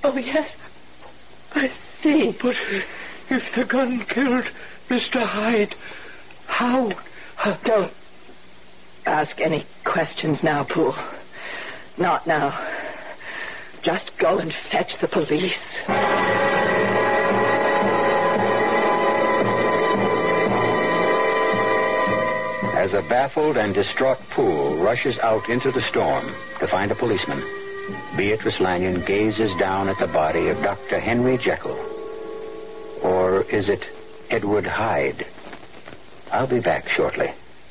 [0.04, 0.56] Oh, yes.
[1.54, 1.70] I
[2.00, 2.32] see.
[2.32, 2.56] But
[3.30, 4.46] if the gun killed
[4.88, 5.22] Mr.
[5.22, 5.76] Hyde,
[6.48, 6.90] how?
[7.64, 7.92] Don't
[9.06, 10.96] ask any questions now, Poole.
[11.98, 12.58] Not now.
[13.82, 16.21] Just go and fetch the police.
[22.82, 26.26] As a baffled and distraught Poole rushes out into the storm
[26.58, 27.40] to find a policeman,
[28.16, 30.98] Beatrice Lanyon gazes down at the body of Dr.
[30.98, 31.78] Henry Jekyll.
[33.04, 33.84] Or is it
[34.30, 35.24] Edward Hyde?
[36.32, 37.30] I'll be back shortly.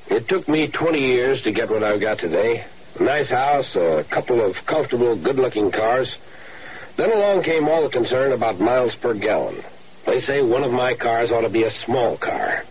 [0.09, 2.63] It took me 20 years to get what I've got today.
[2.97, 6.15] A nice house, a couple of comfortable, good-looking cars.
[6.95, 9.61] Then along came all the concern about miles per gallon.
[10.05, 12.63] They say one of my cars ought to be a small car.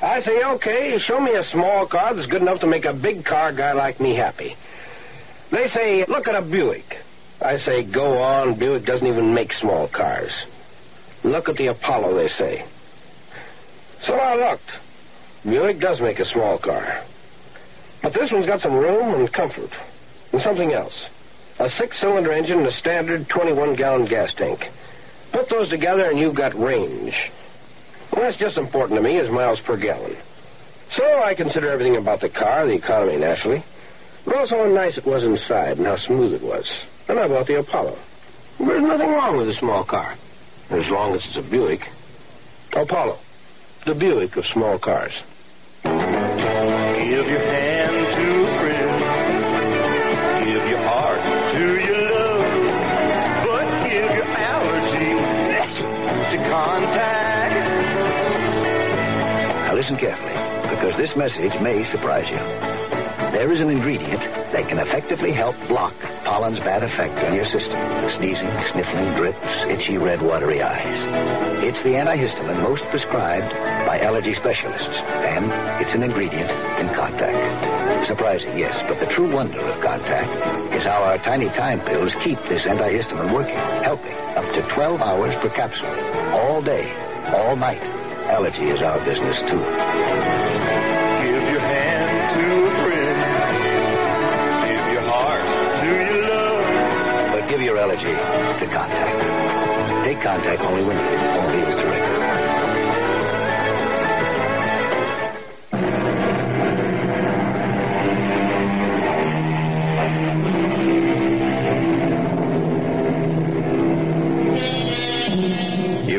[0.00, 3.24] I say, okay, show me a small car that's good enough to make a big
[3.24, 4.56] car guy like me happy.
[5.50, 6.98] They say, look at a Buick.
[7.40, 8.54] I say, go on.
[8.54, 10.44] Buick doesn't even make small cars.
[11.24, 12.64] Look at the Apollo, they say.
[14.00, 14.70] So I looked.
[15.44, 17.02] Buick does make a small car.
[18.02, 19.72] But this one's got some room and comfort.
[20.32, 21.08] And something else.
[21.58, 24.70] A six-cylinder engine and a standard 21-gallon gas tank.
[25.32, 27.30] Put those together and you've got range.
[28.12, 30.16] Well, that's just important to me as miles per gallon.
[30.90, 33.62] So I consider everything about the car, the economy naturally,
[34.24, 36.70] but also how nice it was inside and how smooth it was.
[37.08, 37.98] And I bought the Apollo.
[38.58, 40.14] There's nothing wrong with a small car,
[40.70, 41.88] as long as it's a Buick.
[42.72, 43.18] Apollo,
[43.86, 45.20] the Buick of small cars.
[45.84, 47.77] Give your hand
[59.88, 62.36] listen carefully, because this message may surprise you.
[63.32, 64.20] There is an ingredient
[64.52, 67.78] that can effectively help block pollen's bad effect on your system.
[68.10, 71.64] Sneezing, sniffling, drips, itchy, red, watery eyes.
[71.64, 73.50] It's the antihistamine most prescribed
[73.86, 75.46] by allergy specialists, and
[75.80, 78.06] it's an ingredient in Contac.
[78.06, 82.40] Surprising, yes, but the true wonder of Contac is how our tiny time pills keep
[82.42, 85.88] this antihistamine working, helping up to 12 hours per capsule,
[86.34, 86.92] all day,
[87.32, 87.97] all night.
[88.28, 89.58] Allergy is our business, too.
[89.58, 89.64] Give
[91.48, 93.18] your hand to a friend.
[94.68, 95.46] Give your heart
[95.80, 97.32] to your love.
[97.32, 100.04] But give your allergy to Contac.
[100.04, 101.18] Take Contac only when needed.
[101.18, 102.07] Only as directed.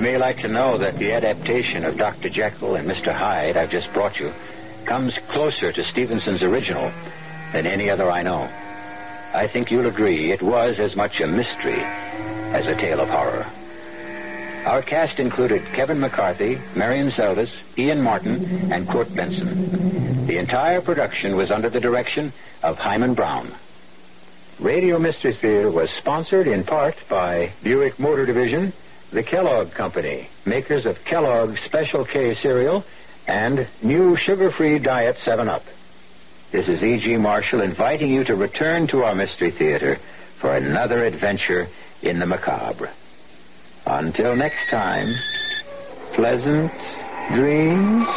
[0.10, 2.30] May like to know that the adaptation of Dr.
[2.30, 3.14] Jekyll and Mr.
[3.14, 4.34] Hyde I've just brought you
[4.84, 6.91] comes closer to Stevenson's original
[7.53, 8.49] than any other I know.
[9.36, 13.45] I think you'll agree it was as much a mystery as a tale of horror.
[14.66, 20.26] Our cast included Kevin McCarthy, Marion Seldes, Ian Martin, and Court Benson.
[20.26, 22.34] The entire production was under the direction
[22.64, 23.51] of Himan Brown.
[24.60, 28.74] Radio Mystery Theater was sponsored in part by Buick Motor Division,
[29.12, 32.84] the Kellogg Company, makers of Kellogg's Special K cereal,
[33.28, 35.64] and new sugar-free Diet 7-Up.
[36.51, 37.18] This is E.G.
[37.18, 39.97] Marshall inviting you to return to our Mystery Theater
[40.38, 41.68] for another adventure
[42.01, 42.89] in the macabre.
[43.86, 45.14] Until next time,
[46.14, 46.72] pleasant
[47.34, 48.07] dreams.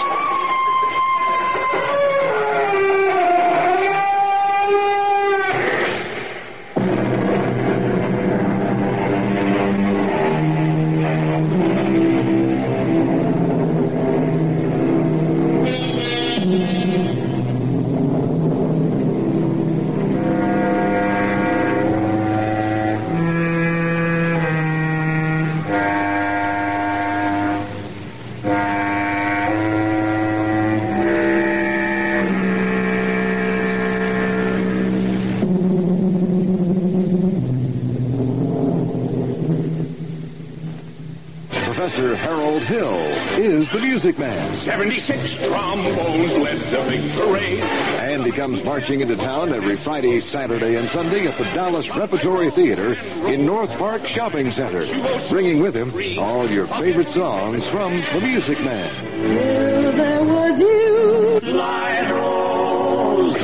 [44.62, 47.58] 76 trombones led the big parade.
[47.58, 52.48] And he comes marching into town every Friday, Saturday, and Sunday at the Dallas Repertory
[52.52, 52.92] Theater
[53.26, 54.86] in North Park Shopping Center,
[55.28, 59.34] bringing with him all your favorite songs from the Music Man.
[59.34, 61.40] Well, there was you.
[61.42, 63.36] Lida Rose.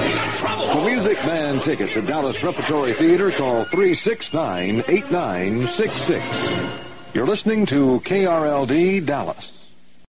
[0.72, 6.24] For Music Man tickets at Dallas Repertory Theater, call 369 8966.
[7.12, 9.57] You're listening to KRLD Dallas.